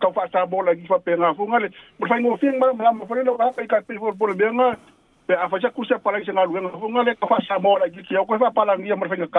ka 0.00 0.08
fa 0.12 0.28
sa 0.32 0.44
bola 0.46 0.74
gi 0.76 0.86
fa 0.86 0.98
pe 1.00 1.16
nga 1.16 1.32
ho 1.32 1.44
ngale 1.48 1.72
mo 1.98 2.06
fa 2.06 2.20
mo 2.20 2.36
fing 2.36 2.58
ma 2.60 2.68
ma 2.76 3.06
fa 3.08 3.14
le 3.16 3.24
lo 3.24 3.36
ka 3.36 3.46
hmm. 3.48 3.66
ka 3.68 3.78
pe 3.86 3.96
fo 3.96 4.12
bola 4.12 4.34
be 4.34 4.44
nga 4.52 4.68
pe 5.26 5.34
a 5.34 5.48
fa 5.48 5.56
sa 5.60 5.72
ku 5.72 5.84
sa 5.88 5.98
pala 5.98 6.20
ki 6.20 6.32
nga 6.36 6.44
lu 6.44 6.60
nga 6.60 6.76
ho 6.76 6.88
ngale 6.88 7.16
ka 7.16 7.26
fa 7.26 7.38
sa 7.48 7.56
bola 7.58 7.88
gi 7.88 8.02
ki 8.04 8.12
ko 8.28 8.36
fa 8.36 8.52
pala 8.52 8.76
ngi 8.76 8.92
mo 8.94 9.08
fa 9.08 9.16
nga 9.16 9.32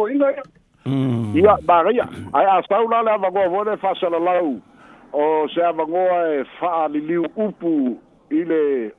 ka 0.00 0.46
Mm. 0.88 1.36
Hmm. 1.36 1.36
Ya, 1.36 1.52
bagaya. 1.68 2.08
Ai 2.32 2.46
asau 2.48 2.88
la 2.88 3.02
la 3.04 3.18
bagu 3.20 3.44
bodo 3.52 3.76
fasal 3.76 4.16
lau. 4.24 4.56
o 5.12 5.48
se 5.48 5.62
avangoa 5.62 6.34
e 6.34 6.44
faa 6.60 6.86
li 6.88 7.00
liu 7.00 7.24
upu 7.36 7.98
ile 8.30 8.92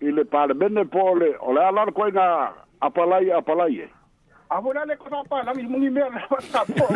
ile 0.00 0.24
parlamente 0.24 0.84
pole 0.84 1.34
ole 1.40 1.60
alar 1.66 1.92
koina 1.92 2.52
apalai 2.80 3.30
apalai 3.32 3.76
e 3.78 3.82
eh. 3.84 3.90
Abu 4.48 4.72
nak 4.72 4.88
kau 4.96 5.12
tak 5.12 5.20
apa? 5.28 5.36
Lami 5.52 5.60
mengimel 5.68 6.08
dapat 6.08 6.40
sabo. 6.48 6.88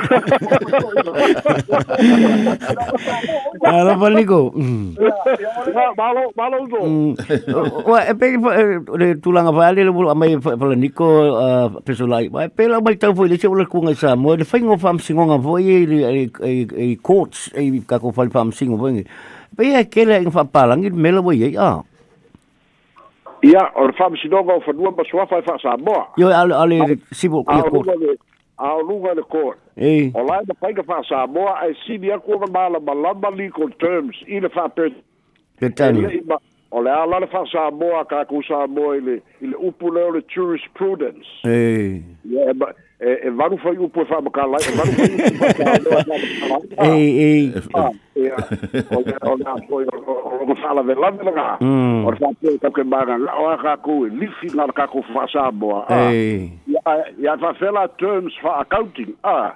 Alah 3.61 3.93
balik 4.01 4.25
Balo 5.93 6.33
balo 6.33 6.59
tu. 6.73 6.81
Wah, 7.85 8.09
apa 8.09 8.25
tulang 9.21 9.53
apa 9.53 9.69
ni? 9.77 9.85
Lebih 9.85 10.09
amai 10.09 10.41
pelan 10.41 10.81
niko 10.81 11.09
pesulai. 11.85 12.33
Apa 12.33 12.63
lah 12.73 12.81
balik 12.81 13.05
tahu? 13.05 13.29
Ia 13.29 13.37
cakap 13.37 13.69
aku 13.69 13.85
ngasa. 13.85 14.17
Mau 14.17 14.33
dia 14.33 14.49
fengok 14.49 14.81
faham 14.81 14.97
singong 14.97 15.37
apa? 15.37 15.53
Ia 15.61 15.77
di 16.65 16.97
courts. 17.05 17.53
Ia 17.53 17.69
kaku 17.85 18.17
faham 18.17 18.49
singong 18.49 18.81
apa 18.81 18.87
ni? 18.97 19.05
ya 19.61 19.85
kela 19.85 20.17
yang 20.25 20.33
faham 20.33 20.49
palang? 20.49 20.81
Ia 20.89 20.89
melawai 20.89 21.37
ya. 21.53 21.85
ia 23.43 23.71
o 23.75 23.87
le 23.87 23.93
faamasinoga 23.93 24.55
o 24.55 24.61
fanua 24.61 24.91
ma 24.93 25.05
suafa 25.05 25.39
e 25.39 25.43
faasamoa 25.43 26.07
ioale 26.17 26.55
aoluga 28.59 29.15
le 29.15 29.23
cort 29.23 29.59
o 29.59 29.81
e. 29.81 30.13
lae 30.15 30.43
ma 30.49 30.55
faiga 30.61 30.83
faasamoa 30.83 31.59
ae 31.61 31.75
sili 31.87 32.13
aku 32.13 32.33
o 32.35 32.39
malamalama 32.47 33.31
legal 33.37 33.73
terms 33.83 34.17
i 34.27 34.41
le 34.41 34.49
faapeaima 34.49 36.39
o 36.71 36.83
le 36.83 36.91
a 36.91 37.07
la 37.07 37.19
le 37.21 37.27
faasamoa 37.27 38.05
kakou 38.05 38.43
samoa 38.47 38.97
i 38.97 39.01
le 39.49 39.55
upu 39.59 39.91
leo 39.93 40.11
le 40.13 40.23
jurisprudence 40.35 41.29
e. 41.45 42.01
E 43.22 43.22
varu 43.31 43.59
fai 43.59 43.77
u 43.79 43.89
poe 43.89 44.05
wha 44.11 44.21
makalai, 44.21 44.63
varu 44.77 44.93
fai 44.93 45.11
u 45.11 45.17
poe 45.39 45.49
wha 45.65 45.79
makalai. 46.07 46.93
Ei, 46.93 47.53
O 48.15 48.17
nga 49.01 49.17
o 49.31 49.33
nga 49.39 49.53
O 49.57 49.59
nga 50.47 50.71
o 53.73 53.75
a 53.75 53.75
e 54.03 54.05
lifi 54.11 54.49
nga 54.53 54.87
terms 57.99 58.33
accounting. 58.45 59.13
Ah. 59.25 59.49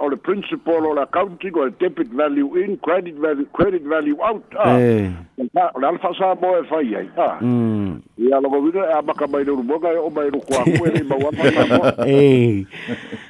o 0.00 0.08
le 0.08 0.16
principle 0.16 0.72
o 0.74 0.94
le 0.94 1.00
accounting, 1.02 1.54
o 1.56 1.68
debit 1.80 2.08
value 2.08 2.50
in, 2.62 2.76
credit 2.78 3.14
value, 3.16 3.46
credit 3.54 3.82
value 3.82 4.18
out. 4.22 4.44
Ah. 4.58 4.74
O 5.74 5.78
le 5.80 5.86
e 9.86 9.88
o 9.98 10.10
mai 10.10 10.30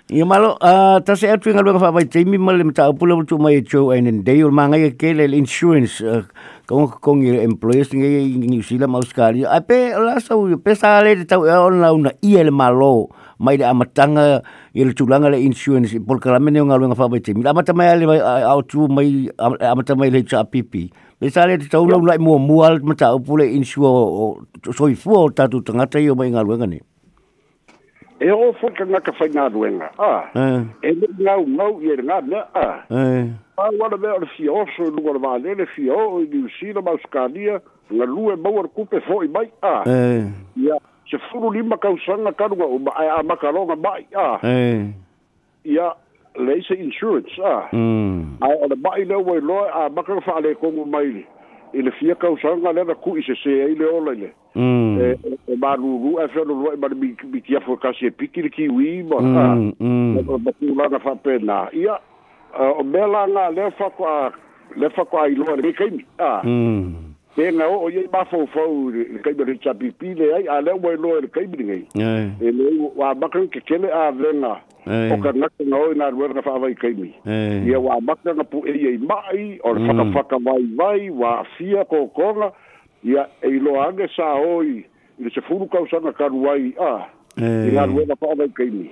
Ya 0.07 0.25
malu, 0.25 0.55
uh, 0.63 0.99
saya 1.03 1.17
se 1.19 1.27
atu 1.27 1.51
ngalu 1.51 1.75
ka 1.77 1.91
fa 1.91 2.01
timi 2.07 2.39
mal 2.39 2.59
mta 2.63 2.87
pula 2.95 3.19
tu 3.27 3.39
mai 3.39 3.59
cho 3.63 3.91
and 3.91 4.07
in 4.07 4.23
day 4.23 4.39
mangai 4.47 4.95
ke 4.95 5.11
le 5.11 5.27
insurance 5.35 5.99
uh, 6.01 6.23
kong 6.71 6.87
kong 7.03 7.27
ye 7.27 7.43
employees 7.43 7.91
ni 7.93 8.39
ngi 8.47 8.63
sila 8.63 8.87
mau 8.87 9.03
sekali, 9.03 9.43
apa 9.43 9.99
lah 9.99 10.23
so 10.23 10.47
pe 10.63 10.79
sale 10.79 11.19
tahu, 11.27 11.51
ya, 11.51 11.59
orang 11.59 11.83
on 11.83 11.83
la 11.83 11.89
una 11.91 12.13
iel 12.23 12.55
malo 12.55 13.11
mai 13.43 13.57
de 13.59 13.65
amatanga 13.67 14.43
ile 14.75 14.95
ya, 14.95 14.95
tulanga 14.95 15.27
le 15.27 15.43
lah 15.43 15.43
insurance 15.43 15.91
pol 16.07 16.23
kala 16.23 16.39
meni 16.39 16.63
ngalu 16.63 16.95
ka 16.95 17.11
fa 17.11 17.19
timi 17.19 17.43
la 17.43 17.51
mata 17.53 17.75
mai 17.75 17.89
ale 17.91 18.07
au 18.23 18.63
tu 18.63 18.87
mai 18.87 19.27
amata 19.39 19.97
mai 19.99 20.11
le 20.11 20.23
cha 20.23 20.45
pipi 20.47 20.91
Me 21.19 21.31
sale 21.33 21.57
tahu 21.57 21.69
tau 21.89 21.97
ya. 21.97 22.13
la 22.13 22.19
mual, 22.21 22.39
mual 22.41 22.75
mata 22.85 23.17
pula 23.17 23.43
insure 23.45 23.89
oh, 23.89 24.37
oh, 24.37 24.73
soifu 24.77 25.33
tatu 25.35 25.65
tengah 25.65 25.89
tayo 25.89 26.13
mai 26.15 26.29
ngalu 26.29 26.61
ngani. 26.61 26.79
e 28.21 28.31
o 28.33 28.53
fu 28.55 28.71
ka 28.71 28.85
na 28.85 29.01
ka 29.01 29.13
fa 29.13 29.27
na 29.29 29.49
duenga 29.49 29.91
a 29.99 30.31
e 30.83 30.93
le 30.93 31.09
na 31.19 31.37
u 31.37 31.47
mau 31.47 31.81
i 31.83 31.93
e 31.93 31.97
na 32.01 32.21
na 32.21 32.41
a 32.55 32.85
a 33.59 33.71
wa 33.77 33.89
le 33.93 33.97
ver 33.97 34.25
si 34.37 34.49
o 34.49 34.65
so 34.77 34.85
e 34.85 34.91
lu 34.91 35.05
wa 35.05 35.37
le 35.39 35.55
le 35.55 35.67
si 35.77 35.89
o 35.91 36.21
i 36.21 36.27
di 36.29 36.45
si 36.59 36.73
na 36.73 36.81
mas 36.81 37.03
ka 37.11 37.29
e 37.29 37.61
mau 37.93 38.59
ar 38.61 38.69
kupe 38.73 39.01
fo 39.05 39.23
i 39.23 39.29
mai 39.29 39.51
a 39.63 39.85
ya 40.57 40.79
se 41.11 41.19
fu 41.29 41.41
lu 41.41 41.53
lima 41.53 41.77
ka 41.77 41.89
usan 41.91 42.25
na 42.25 42.33
ka 42.33 42.47
lu 42.49 42.57
a 42.63 43.23
ma 43.23 43.77
mai 43.77 44.07
Ah. 44.17 44.41
ya 45.65 45.93
le 46.41 46.63
se 46.63 46.75
insurance 46.75 47.37
Ah. 47.45 47.69
a 47.69 47.77
o 47.77 47.77
mm. 47.77 48.41
le 48.71 48.77
mai 48.81 49.05
le 49.05 49.15
wai 49.21 49.41
lo 49.41 49.61
a 49.69 49.91
ma 49.91 50.03
ka 50.03 50.15
mai 50.89 51.25
i 51.75 51.83
le 51.83 51.91
fia 51.91 52.15
ka 52.17 52.31
usan 52.31 52.63
na 52.63 52.73
le 52.73 52.95
ku 52.95 53.21
se 53.21 53.35
se 53.37 53.51
i 53.53 53.75
le 53.77 53.85
o 53.85 54.01
le 54.01 54.33
ma 54.57 54.63
mm. 54.63 54.99
eh, 55.01 55.03
eh, 55.05 55.17
eh, 55.53 55.77
ru 55.77 55.89
ru 56.03 56.11
e 56.23 56.25
fa 56.33 56.41
lo 56.49 56.55
ma 56.81 56.89
bi 56.89 57.15
bi 57.33 57.41
ti 57.45 57.57
afo 57.57 57.77
ka 57.77 57.93
se 57.93 58.11
piki 58.11 58.49
ki 58.51 58.69
mm, 58.71 59.11
mm. 59.79 60.17
fa 61.03 61.15
pena 61.25 61.69
ia 61.73 61.99
o 62.79 62.83
bela 62.83 63.27
na 63.29 63.51
le 63.53 63.71
fa 63.77 63.91
kwa 63.91 64.33
le 64.77 64.89
fa 64.91 65.05
kwa 65.05 65.29
ni 65.29 65.37
na 67.53 67.67
o 67.69 67.91
ye 67.93 68.09
fo 68.33 68.47
fo 68.47 68.63
le 68.91 69.05
kai 69.21 69.35
ai 70.25 70.47
a 70.49 70.61
le 70.65 70.73
wo 70.73 70.91
lo 70.97 71.21
le 71.21 71.29
kai 71.29 71.47
bi 71.47 71.65
ngai 71.65 71.89
e 72.41 72.51
le 72.51 72.65
wa 72.97 73.13
ba 73.15 73.29
ka 73.29 73.41
ke 73.53 73.61
ke 73.61 73.75
a 73.93 74.09
le 74.17 74.33
na 74.41 74.57
o 75.13 75.21
ka 75.21 75.33
na 75.37 75.47
na 75.69 75.77
o 75.77 75.93
na 75.93 76.09
ru 76.11 76.29
na 76.33 76.41
fa 76.41 76.57
vai 76.59 76.73
kai 76.75 76.95
mi 76.97 77.13
ia 77.69 77.79
wa 77.79 78.01
ba 78.01 78.17
pu 78.49 78.65
e 78.65 78.73
ye 78.73 78.97
mai 79.05 79.61
or 79.65 79.77
fa 79.85 79.93
ka 79.93 80.05
fa 80.17 80.23
ka 80.33 80.39
vai 80.45 80.65
vai 80.81 81.11
wa 81.11 81.45
fia 81.59 81.85
ko 81.85 82.07
ko 82.09 82.53
Ya, 83.07 83.23
e 83.39 83.47
ilo 83.55 83.79
age 83.79 84.11
sa 84.19 84.35
oi 84.35 84.83
ile 85.19 85.31
se 85.31 85.39
furu 85.47 85.71
ka 85.71 85.79
usanga 85.87 86.11
ka 86.11 86.27
ruai 86.27 86.75
a 86.75 87.07
e 87.39 87.71
ga 87.71 87.87
ruai 87.87 88.03
na 88.03 88.19
pa 88.19 88.35
ba 88.35 88.51
ke 88.51 88.67
ni 88.67 88.91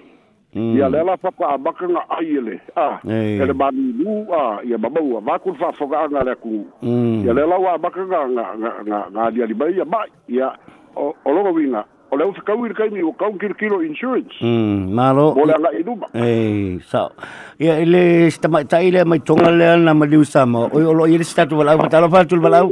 mm. 0.54 0.78
ia 0.78 0.86
le 0.86 1.02
la 1.02 1.18
pa 1.18 1.34
ba 1.34 1.70
ka 1.74 1.90
na 1.90 1.98
ai 2.14 2.38
ele 2.38 2.62
a 2.78 3.02
e 3.02 3.42
le 3.42 3.50
ba 3.50 3.74
ni 3.74 3.90
lu 3.98 4.22
a 4.30 4.62
ia 4.62 4.78
ba 4.78 4.86
bua 4.86 5.18
ba 5.18 5.34
ku 5.42 5.50
fa 5.58 5.74
fo 5.74 5.90
ga 5.90 6.06
na 6.14 6.22
le 6.22 6.38
ku 6.38 6.62
mm. 6.78 7.26
ia 7.26 7.34
le 7.34 7.42
la 7.42 7.58
wa 7.58 7.74
ba 7.74 7.90
ka 7.90 8.06
na 8.06 8.54
na 8.54 8.78
na 8.86 8.98
na 9.10 9.22
di 9.34 9.42
ali 9.42 9.50
ba 9.50 9.66
ia 9.66 9.82
ba 9.82 10.06
ia 10.30 10.54
o 10.94 11.10
lo 11.26 11.50
wi 11.50 11.66
na 11.74 11.82
o 12.14 12.14
le 12.14 12.30
ka 12.38 12.54
wi 12.54 12.70
ka 12.70 12.86
ni 12.94 13.02
o 13.02 13.10
ka 13.18 13.26
un 13.26 13.34
kilo 13.34 13.58
kilo 13.58 13.76
insurance 13.82 14.38
mm 14.38 14.94
ma 14.94 15.10
lo 15.10 15.34
bo 15.34 15.42
la 15.42 15.58
i 15.74 15.82
lu 15.82 15.98
ba 15.98 16.06
e 16.14 16.78
sa 16.86 17.10
ia 17.58 17.82
ile 17.82 18.30
sta 18.30 18.46
mai 18.46 18.62
tai 18.70 18.94
le 18.94 19.02
mai 19.02 19.18
tonga 19.26 19.50
le 19.50 19.74
na 19.82 19.90
ma 19.90 20.06
di 20.06 20.14
usama 20.14 20.70
o 20.70 20.78
lo 20.78 21.02
ile 21.10 21.26
sta 21.26 21.50
tu 21.50 21.58
ba 21.58 21.66
la 21.66 21.74
ba 21.74 21.90
ta 21.90 21.98
lo 21.98 22.06
fa 22.06 22.22
tu 22.22 22.38
ba 22.38 22.46
la 22.48 22.62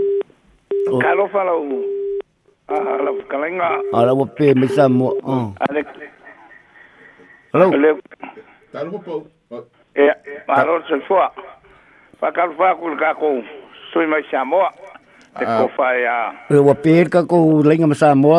Oh. 0.92 1.00
Kalo 1.00 1.24
fala 1.32 1.56
umu. 1.56 1.80
Ala 2.68 3.08
ah, 3.10 3.24
kalenga. 3.24 3.70
Ala 3.96 4.12
wa 4.12 4.26
pe 4.36 4.52
me 4.60 4.66
sa 4.68 4.92
mo. 4.92 5.08
Ale. 5.64 5.80
Hello. 7.56 7.72
Ale. 7.72 7.90
Talo 8.72 8.92
eh, 9.00 9.00
po. 9.00 9.14
Ah. 9.56 9.64
Eh, 9.96 10.08
eh, 10.08 10.10
um, 10.12 10.52
ah, 10.52 10.60
e 10.60 10.60
alo 10.60 10.72
se 10.84 10.96
foa. 11.08 11.28
Fa 12.20 12.28
kal 12.36 12.52
fa 12.60 12.76
kul 12.76 12.92
ka 13.00 13.16
ko. 13.16 13.40
Sui 13.96 14.04
mai 14.04 14.20
sa 14.28 14.44
mo. 14.44 14.60
Te 15.32 15.48
ko 15.48 15.64
fa 15.76 15.96
ya. 15.96 16.18
E 16.52 16.60
wa 16.60 16.76
pe 16.76 17.08
ka 17.08 17.24
ko 17.24 17.64
lenga 17.64 17.88
me 17.88 17.96
mo. 18.20 18.30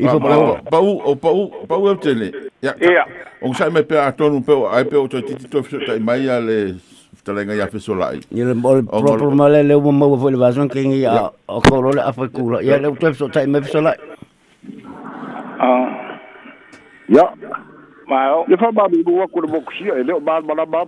I 0.00 0.08
fo 0.08 0.16
pau 0.16 0.56
pau 0.72 0.88
pau 1.22 1.40
pau 1.68 1.82
o 1.92 1.92
tele. 2.00 2.32
Ya. 2.64 2.72
Ya. 2.80 3.04
O 3.44 3.52
sai 3.52 3.68
me 3.68 3.84
pe 3.84 4.00
atonu 4.00 4.40
pe 4.40 4.56
ai 4.72 4.84
pe 4.88 4.96
o 4.96 5.04
titi 5.04 5.44
to 5.52 5.60
fitai 5.60 6.00
mai 6.00 6.24
ale 6.24 6.80
talenga 7.30 7.54
ia 7.54 7.68
fesolai 7.70 8.18
ia 8.34 8.44
le 8.50 8.54
mole 8.58 8.82
proper 8.82 9.30
male 9.40 9.62
le 9.62 9.74
uma 9.78 9.92
mau 10.02 10.16
foi 10.18 10.34
le 10.34 10.40
vason 10.42 10.66
ke 10.74 10.82
ngi 10.82 11.00
a 11.06 11.30
o 11.46 11.60
koro 11.62 11.94
le 11.96 12.02
afa 12.10 12.26
kula 12.34 12.58
ia 12.66 12.80
le 12.82 12.90
tep 13.02 13.14
so 13.22 13.30
tai 13.38 13.46
me 13.46 13.62
ah 15.62 16.18
Ya. 17.10 17.22
mao 18.10 18.44
fa 18.60 18.68
ba 18.74 18.84
le 18.90 19.02
ba 20.18 20.40
ba 20.42 20.82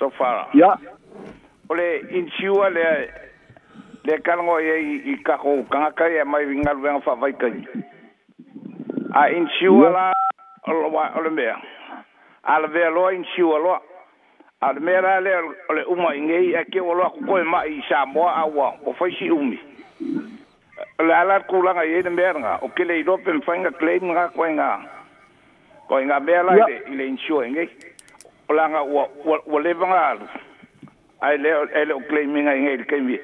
so 0.00 0.08
fara. 0.16 0.48
Ya. 0.54 0.76
O 1.68 1.74
le 1.74 2.00
insiwa 2.10 2.70
le, 2.70 2.84
le 4.04 4.18
kalan 4.24 4.46
woye 4.46 4.76
yi 5.04 5.16
kakou, 5.24 5.64
kankay 5.70 6.18
e 6.20 6.24
may 6.24 6.44
vi 6.46 6.56
nga 6.60 6.72
lwen 6.72 7.02
fwa 7.04 7.14
vaikany. 7.20 7.66
A 9.14 9.28
insiwa 9.36 9.90
la, 9.92 10.04
ala 10.64 10.88
woye, 10.88 11.52
ala 12.42 12.66
ve 12.72 12.88
lo 12.90 13.10
insiwa 13.12 13.58
lo, 13.58 13.76
ala 14.60 14.80
me 14.80 15.00
la 15.00 15.20
le, 15.20 15.34
ole 15.68 15.84
umwa 15.92 16.14
yi 16.16 16.20
ngeyi, 16.26 16.54
e 16.56 16.64
ke 16.72 16.80
wolo 16.80 17.04
akou 17.06 17.24
kwen 17.28 17.46
ma 17.46 17.64
i 17.66 17.82
sa 17.88 18.06
mwa, 18.06 18.32
a 18.32 18.46
waw, 18.46 18.76
po 18.84 18.92
fwensi 18.98 19.30
umi. 19.30 19.58
O 20.98 21.04
le 21.04 21.12
alat 21.14 21.46
koulan 21.50 21.84
yi 21.84 21.96
yi 21.98 22.02
de 22.02 22.10
mer 22.10 22.34
nga, 22.40 22.58
okile 22.62 22.96
yi 22.98 23.02
do 23.06 23.18
pen 23.20 23.42
fwen 23.44 23.60
nga 23.62 23.70
klem 23.78 24.04
nga, 24.10 24.28
kwen 24.34 24.56
nga, 24.58 24.70
kwen 25.86 26.06
nga 26.08 26.20
be 26.20 26.42
la, 26.42 26.54
le 26.96 27.06
insiwa 27.06 27.46
yi 27.46 27.52
ngeyi. 27.56 27.70
polanga 28.52 28.82
wa 28.86 29.08
wa 29.24 29.60
levanga 29.60 30.28
Ai 31.22 31.36
le 31.38 31.50
ele 31.74 31.92
o 31.92 32.00
claiming 32.08 32.48
ai 32.48 32.58
ele 32.74 32.84
kai 32.84 33.00
mi. 33.00 33.16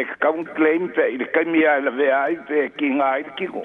ek 0.00 0.08
ka 0.20 0.30
un 0.30 0.44
claim 0.56 0.88
pe 0.96 1.04
ele 1.14 1.26
kai 1.34 1.44
mi 1.44 1.64
ai 1.66 1.80
le 1.80 2.10
ai 2.14 2.34
pe 2.48 2.68
ki 2.78 2.86
nga 2.96 3.04
ai 3.14 3.22
ki 3.36 3.46
ko. 3.46 3.62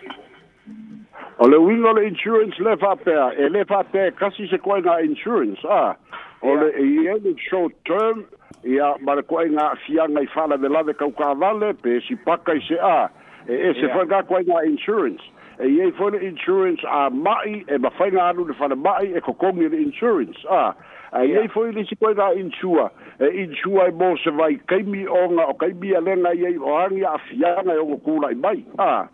O 1.39 1.47
le 1.47 1.57
wing 1.59 1.81
le 1.81 2.03
insurance 2.05 2.59
le 2.59 2.75
fa 2.77 2.93
pe 2.95 3.11
e 3.11 3.49
le 3.49 3.63
fa 3.65 3.81
pe 3.91 4.11
kasi 4.19 4.47
se 4.47 4.57
koi 4.59 4.79
nga 4.83 4.97
insurance 5.03 5.59
ah 5.69 5.95
ole 6.43 6.67
le 6.67 6.69
e 6.75 6.85
e 7.07 7.17
le 7.25 7.33
short 7.47 7.73
term 7.85 8.23
ia 8.63 8.93
ma 9.01 9.13
le 9.19 9.23
koe 9.23 9.47
nga 9.49 9.71
fia 9.87 10.05
ngai 10.07 10.27
fala 10.35 10.57
de 10.57 10.67
la 10.69 10.83
de 10.83 10.93
kau 10.93 11.11
ka 11.11 11.33
vale 11.33 11.73
pe 11.81 11.99
si 12.07 12.15
paka 12.15 12.53
i 12.53 12.61
se 12.67 12.75
a. 12.75 13.09
E, 13.49 13.55
e 13.55 13.73
se 13.79 13.87
fa 13.95 14.03
ga 14.05 14.21
koi 14.23 14.43
nga 14.47 14.63
insurance. 14.69 15.23
E 15.63 15.67
ye 15.67 15.91
fo 15.97 16.09
le 16.11 16.19
insurance 16.27 16.83
a 16.87 17.09
mai 17.09 17.63
e 17.67 17.77
ma 17.77 17.89
fa 17.89 18.11
nga 18.11 18.27
alu 18.33 18.45
le 18.51 18.53
fa 18.53 18.67
le 18.67 18.75
mai 18.75 19.15
e 19.15 19.19
ko 19.21 19.31
kongi 19.33 19.71
le 19.71 19.79
insurance 19.87 20.43
Ah 20.49 20.75
ai 21.12 21.36
ai 21.38 21.47
foi 21.50 21.71
lisi 21.71 21.95
koe 21.95 22.13
ga 22.13 22.32
insua 22.34 22.91
e 23.19 23.43
insua 23.43 23.88
e 23.89 23.91
mose 23.91 24.30
vai 24.32 24.56
kai 24.67 24.84
mi 24.84 25.08
onga 25.08 25.45
o 25.47 25.54
kai 25.54 25.74
bia 25.74 26.00
lenga 26.00 26.32
i 26.34 26.45
ai 26.45 26.58
o 26.58 26.78
angia 26.78 27.10
a 27.12 27.17
fianga 27.19 27.74
e 27.74 27.78
o 27.80 27.97
kula 27.97 28.32
i 28.32 28.36
mai 28.36 28.63
ha 28.80 29.08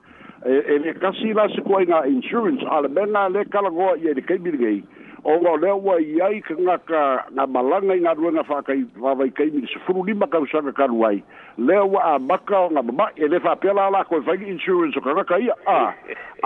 e 0.46 0.78
le 0.78 0.94
kasi 0.94 1.34
la 1.34 1.48
se 1.50 1.62
koe 1.62 1.86
ga 1.86 2.04
insurance 2.06 2.64
ala 2.70 2.88
benga 2.88 3.28
le 3.30 3.46
kalagoa 3.46 3.96
i 3.98 4.08
ai 4.08 4.14
le 4.14 4.22
kai 4.22 4.38
bilgei 4.38 4.84
o 5.28 5.38
wa 5.44 5.56
le 5.60 5.74
wa 5.76 5.98
yai 6.00 6.40
ka 6.40 6.56
nga 6.56 7.26
na 7.36 7.44
malanga 7.46 7.92
i 7.94 8.00
nga 8.00 8.13
rua 8.16 8.32
nga 8.32 8.44
whaka 8.48 8.72
i 8.72 8.84
wawa 8.96 9.26
i 9.28 9.32
kaimi 9.32 9.68
se 9.68 9.76
furu 9.86 10.04
lima 10.08 10.24
ka 10.28 10.40
usanga 10.40 10.72
ka 10.72 10.86
ruai 10.88 11.20
le 11.60 11.76
wa 11.84 12.16
a 12.16 12.16
maka 12.20 12.56
o 12.58 12.70
nga 12.72 12.80
mama 12.82 13.10
e 13.20 13.28
le 13.28 13.36
wha 13.44 13.52
pela 13.60 13.90
la 13.92 14.04
ko 14.08 14.22
whaiki 14.24 14.48
insurance 14.48 14.96
ka 15.04 15.12
ngaka 15.12 15.36
ia 15.44 15.52
a 15.68 15.92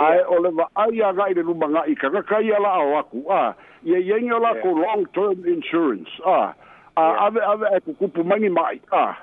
a 0.02 0.14
e 0.18 0.22
o 0.26 0.34
le 0.42 0.50
wa 0.58 0.66
ai 0.74 0.98
a 1.00 1.12
ngai 1.14 1.34
le 1.38 1.42
numanga 1.46 1.78
ngai 1.86 1.94
ka 1.94 2.08
ngaka 2.10 2.40
ia 2.42 2.58
la 2.58 2.72
au 2.82 2.96
aku 2.98 3.22
a 3.30 3.54
i 3.86 3.94
e 3.94 4.02
yengi 4.02 4.32
o 4.34 4.38
la 4.42 4.54
ko 4.58 4.74
long 4.74 5.06
term 5.14 5.38
insurance 5.46 6.10
a 6.26 6.50
a 6.98 7.04
ave 7.30 7.38
ave 7.38 7.66
e 7.78 7.78
kukupu 7.86 8.24
mangi 8.26 8.48
mai 8.50 8.82
a 8.90 9.14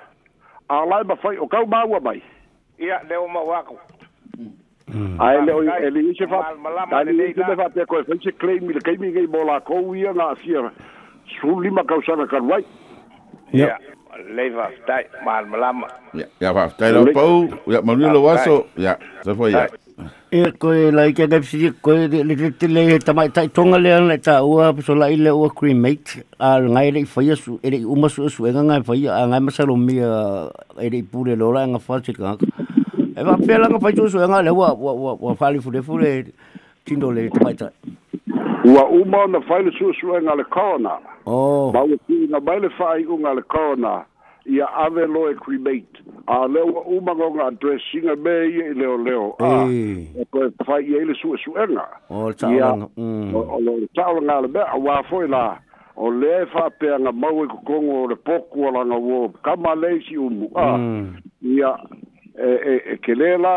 a 0.71 0.85
lai 0.87 1.03
ma 1.03 1.19
whai 1.21 1.35
o 1.35 1.47
kau 1.51 1.65
maua 1.67 1.99
mai 1.99 2.23
ia 2.79 3.03
le 3.09 3.15
o 3.19 3.27
ma 3.27 3.43
wako 3.43 3.75
aele 5.17 5.51
o 5.53 5.61
ele 5.63 6.09
ise 6.11 6.25
fa 6.27 6.39
tani 6.89 7.11
ise 7.31 7.41
me 7.47 7.55
fa 7.55 7.69
te 7.69 7.85
ko 7.85 8.03
fense 8.07 8.31
claim 8.39 8.67
le 8.69 8.79
kaimi 8.81 9.11
ngai 9.11 9.27
bola 9.27 9.59
ko 9.61 9.93
ia 9.93 10.13
na 10.13 10.33
sia 10.41 10.71
suli 11.39 11.69
ma 11.69 11.83
kausana 11.83 12.25
karwai 12.25 12.63
ya 13.53 13.77
leva 14.35 14.69
stai 14.81 15.05
mal 15.25 15.45
malama 15.45 15.87
ya 16.13 16.25
ya 16.41 16.53
va 16.53 16.69
stai 16.69 16.91
lo 16.93 17.05
pau 17.13 17.45
ya 17.69 17.81
manu 17.85 18.09
lo 18.09 18.23
waso 18.25 18.65
ya 18.77 18.97
se 19.23 19.33
foi 19.35 19.51
ya 19.53 19.67
e 20.31 20.49
ko 20.57 20.73
e 20.73 20.89
lai 20.91 21.13
ke 21.13 21.27
gap 21.29 21.43
si 21.43 21.69
ko 21.81 21.91
le 21.93 22.07
le 22.25 22.49
le 22.73 22.99
ta 23.05 23.13
mai 23.13 23.29
tai 23.29 23.47
tonga 23.49 23.77
le 23.77 23.93
ana 23.93 24.17
ta 24.17 24.41
ua 24.43 24.73
so 24.83 24.93
lai 24.97 25.15
le 25.21 25.29
ua 25.29 25.51
cremate 25.53 26.25
a 26.41 26.57
ngai 26.59 26.89
le 26.97 27.05
foi 27.05 27.29
su 27.35 27.59
ele 27.61 27.85
uma 27.85 28.09
su 28.09 28.25
su 28.33 28.41
nga 28.49 28.61
ngai 28.63 28.83
foi 28.89 29.05
a 29.07 29.21
ngai 29.29 29.39
masalo 29.47 29.77
mi 29.77 29.99
ele 30.85 30.97
pure 31.11 31.35
lo 31.35 31.51
la 31.53 31.65
nga 31.69 31.77
fa 31.79 32.01
chit 32.01 32.17
ka 32.17 32.35
E 33.19 33.23
va 33.23 33.35
pela 33.37 33.67
nga 33.67 33.79
fai 33.81 33.91
tusu 33.93 34.17
nga 34.17 34.41
le 34.41 34.49
wa 34.49 34.73
wa 34.73 34.93
wa 34.93 35.11
wa 35.19 35.35
fali 35.35 35.59
fule 35.59 35.81
fule 35.81 36.31
tindo 36.85 37.11
le 37.11 37.29
tapai 37.29 37.53
tai. 37.53 37.71
Ua 38.63 38.87
uma 38.87 39.23
e 39.25 39.27
na 39.27 39.39
fai 39.41 39.63
su 39.65 39.71
tusu 39.77 40.07
nga 40.23 40.35
le 40.39 40.43
kona. 40.45 40.93
Oh. 41.25 41.71
ba 41.75 41.83
u 41.83 41.99
ki 42.07 42.31
na 42.31 42.39
mai 42.39 42.59
le 42.63 42.69
fai 42.77 43.03
u 43.03 43.19
nga 43.19 43.33
le 43.35 43.43
kona 43.43 44.05
ia 44.47 44.65
ave 44.85 45.03
lo 45.11 45.27
e 45.29 45.35
cremate. 45.35 45.99
A 46.31 46.47
le 46.47 46.61
ua 46.63 46.79
uma 46.95 47.11
nga 47.19 47.27
nga 47.35 47.45
dressinga 47.59 48.15
me 48.23 48.33
i 48.55 48.57
e 48.71 48.73
leo 48.79 48.95
leo. 49.03 49.35
Ei. 49.43 50.07
E 50.15 50.23
fai 50.63 50.87
e 50.87 51.03
le 51.03 51.13
sue 51.19 51.35
su 51.43 51.51
e 51.59 51.65
nga. 51.75 51.85
O 52.07 52.29
le 52.31 52.35
taulanga. 52.39 52.87
Mm. 52.95 53.35
O 53.35 53.59
le 53.59 53.87
taulanga 53.99 54.41
le 54.47 54.47
mea 54.47 54.75
wa 54.79 55.03
foi 55.11 55.27
la. 55.27 55.59
O 55.99 56.07
le 56.07 56.45
fa 56.55 56.71
fai 56.71 56.71
pe 56.79 56.87
anga 56.95 57.11
mau 57.11 57.43
e 57.43 57.47
kukongo 57.51 58.03
o 58.03 58.07
le 58.07 58.15
poku 58.15 58.63
kama 59.43 59.75
le 59.75 59.99
si 60.07 60.15
umu. 60.15 60.47
ah 60.55 60.79
Ia. 61.43 61.75
E, 62.39 62.47
e, 62.71 62.73
e 62.93 62.95
ke 63.03 63.13
le 63.19 63.33
la 63.43 63.53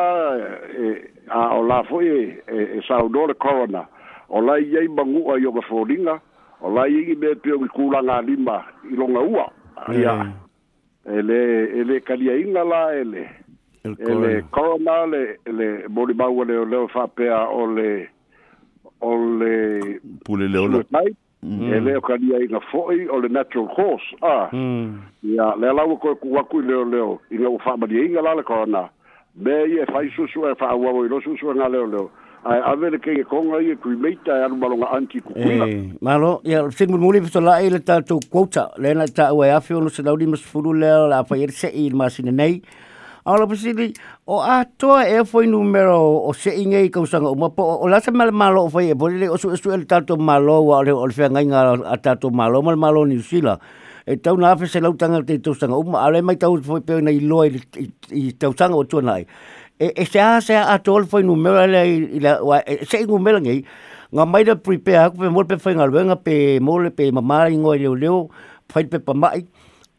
e, 0.75 0.87
a 1.31 1.43
o 1.57 1.61
la 1.63 1.83
fo 1.87 2.01
e 2.01 2.43
e 2.51 2.81
sa 2.89 2.99
o 2.99 3.07
dole 3.15 3.35
corona 3.39 3.85
o 4.29 4.41
la 4.47 4.57
ye 4.59 4.89
mangu 4.89 5.23
a 5.31 5.39
yo 5.39 5.53
fo 5.69 5.85
linga 5.85 6.17
o 6.61 6.69
la 6.75 6.87
ye 6.91 7.15
me 7.15 7.31
pe 7.43 7.53
o 7.53 7.59
kula 7.77 8.03
la 8.03 8.17
limba 8.23 8.57
i 8.91 8.97
longa 8.99 9.21
ua 9.23 9.47
ya 9.95 10.15
mm. 10.25 10.33
ele 11.19 11.39
ele 11.79 12.01
kalia 12.01 12.35
inga 12.43 12.65
la 12.65 12.81
ele 12.95 13.31
ele 13.87 14.43
corona 14.51 15.07
le 15.07 15.39
le 15.47 15.87
bodi 15.89 16.13
bawo 16.15 16.43
le 16.45 16.65
le 16.67 16.87
fa 16.89 17.07
pe 17.07 17.31
a 17.31 17.47
o 17.47 17.67
le 17.71 17.89
o 19.01 19.13
le 19.15 19.55
pou 20.27 20.35
le 20.35 20.49
le 20.51 20.59
o 20.59 20.67
le 20.67 20.83
mm. 21.43 21.73
e 21.75 21.81
leo 21.81 22.01
ka 22.01 22.17
nia 22.17 22.41
inga 22.45 22.61
foi 22.71 23.07
o 23.09 23.17
le 23.21 23.29
natural 23.29 23.69
course 23.75 24.09
a 24.23 24.27
ah. 24.29 24.49
ya 24.53 25.47
mm. 25.51 25.61
le 25.63 25.69
la 25.77 25.85
wo 25.85 25.97
ko 25.97 26.13
e 26.15 26.19
ku 26.23 26.31
wa 26.37 26.43
ku 26.45 26.61
leo 26.61 26.85
leo 26.85 27.19
inga 27.31 27.51
wo 27.51 27.59
fa 27.59 27.77
ma 27.77 27.87
di 27.87 27.99
inga 28.07 28.23
la 28.23 28.33
le 28.35 28.43
ko 28.43 28.65
na 28.65 28.85
be 29.35 29.55
ye 29.75 29.85
fa 29.87 30.03
su 30.17 30.27
su 30.29 30.43
fa 30.59 30.75
wa 30.75 30.93
wo 30.93 31.03
lo 31.11 31.21
su 31.21 31.37
su 31.41 31.53
na 31.53 31.69
leo 31.69 31.87
leo 31.87 32.11
ai 32.45 32.59
a 32.71 32.75
ver 32.77 32.99
ke 32.99 33.15
ke 33.19 33.25
konga 33.31 33.63
ye 33.63 33.77
ku 33.77 33.91
meita 34.05 34.35
ya 34.43 34.47
e 34.51 34.55
ma 34.63 34.67
longa 34.71 34.91
anti 34.99 35.21
ku 35.23 35.33
ku 35.35 35.41
eh, 35.41 35.91
ma 36.01 36.17
lo 36.19 36.41
ya 36.45 36.63
sing 36.71 36.91
mu 36.95 37.11
li 37.13 37.23
to 37.35 37.41
la 37.41 37.59
ile 37.67 37.79
e 37.83 37.87
ta 37.87 38.01
to 38.03 38.19
quota 38.31 38.69
le 38.79 38.95
na 38.95 39.07
ta 39.07 39.31
wa 39.35 39.47
ya 39.47 39.59
fi 39.63 39.75
no 39.75 39.89
se 39.89 40.03
la 40.03 40.15
di 40.17 40.27
mas 40.27 40.43
fulu 40.53 40.75
le 40.85 40.93
la 41.15 41.23
fa 41.23 41.37
ye 41.39 41.47
se 41.49 41.69
ir 41.71 41.95
ma 41.95 42.11
sin 42.11 42.31
nei 42.37 42.63
Ala 43.23 43.47
pasili 43.47 43.95
o 44.27 44.43
a 44.43 44.67
toa 44.83 45.07
e 45.07 45.23
foi 45.25 45.47
numero 45.47 46.27
o 46.27 46.33
se 46.35 46.51
inge 46.59 46.81
i 46.83 46.91
kausanga 46.91 47.31
o 47.31 47.37
mapo 47.39 47.63
o 47.79 47.87
lasa 47.87 48.11
mal 48.11 48.33
malo 48.35 48.67
o 48.67 48.69
foi 48.75 48.91
e 48.91 48.95
boli 48.99 49.21
le 49.23 49.29
o 49.31 49.39
su 49.39 49.47
el 49.71 49.87
tato 49.87 50.17
malo 50.19 50.57
o 50.59 50.83
le 50.83 50.91
fia 51.15 51.29
ngai 51.31 51.47
a 51.93 51.97
tato 52.05 52.31
malo 52.35 52.59
mal 52.67 52.75
malo 52.75 53.07
ni 53.07 53.17
usila 53.23 53.55
e 54.11 54.19
tau 54.25 54.35
na 54.35 54.51
afe 54.51 54.67
se 54.67 54.81
lau 54.83 54.95
tanga 54.99 55.23
te 55.23 55.39
tausanga 55.39 55.79
o 55.79 55.85
ma 55.87 55.99
ale 56.07 56.19
mai 56.27 56.35
tau 56.43 56.59
foi 56.67 56.81
peo 56.83 56.99
na 57.01 57.13
i 57.15 57.21
loa 57.23 57.47
i 58.11 58.25
tausanga 58.43 58.75
o 58.75 58.83
tuan 58.91 59.07
ai 59.15 59.23
e, 59.79 59.87
e, 60.03 60.05
se 60.11 60.19
a 60.19 60.41
se 60.43 60.55
a 60.59 60.75
toa 60.83 61.01
le 61.07 61.07
foi 61.07 61.23
numero 61.23 61.63
le 61.75 61.83
i 61.95 62.19
la 62.25 62.43
wa 62.43 62.59
e, 62.67 62.75
e 62.83 62.87
se 62.91 62.97
inge 63.07 63.13
umela 63.13 63.39
ngai 63.41 63.61
Nga 64.13 64.25
mai 64.29 64.45
da 64.45 64.53
prepare, 64.61 64.99
hako 65.09 65.17
pe 65.25 65.29
mole 65.33 65.47
pe 65.49 65.57
whaingaruenga, 65.57 66.17
pe 66.21 66.35
mole 66.61 66.91
pe 66.93 67.09
mamara 67.17 67.49
e 67.49 67.57
leo 67.81 67.95
leo, 67.97 68.29
whaite 68.69 68.91
pe 68.93 68.99
pamai. 69.01 69.41
Pe, 69.41 69.47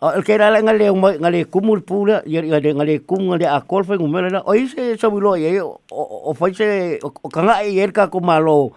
o 0.04 0.20
ke 0.28 0.36
la 0.38 0.60
nga 0.60 0.74
le 0.76 0.92
mo 1.00 1.08
nga 1.16 1.30
le 1.32 1.46
kumul 1.48 1.80
pula 1.88 2.22
ye 2.28 2.42
ye 2.52 2.72
nga 2.76 2.84
le 2.86 2.98
kum 3.08 3.22
nga 3.30 3.38
le 3.39 3.48
akol 3.48 3.86
fe 3.88 3.96
ngumela 3.96 4.30
na 4.36 4.42
oi 4.52 4.66
se 4.68 4.98
so 5.00 5.08
bilo 5.16 5.32
ye 5.39 5.62
o 5.63 6.34
fa 6.36 6.50
se 6.54 7.00
o 7.08 7.30
ka 7.32 7.42
nga 7.48 7.62
ye 7.63 7.88
ka 7.88 8.10
ko 8.12 8.20
malo 8.20 8.72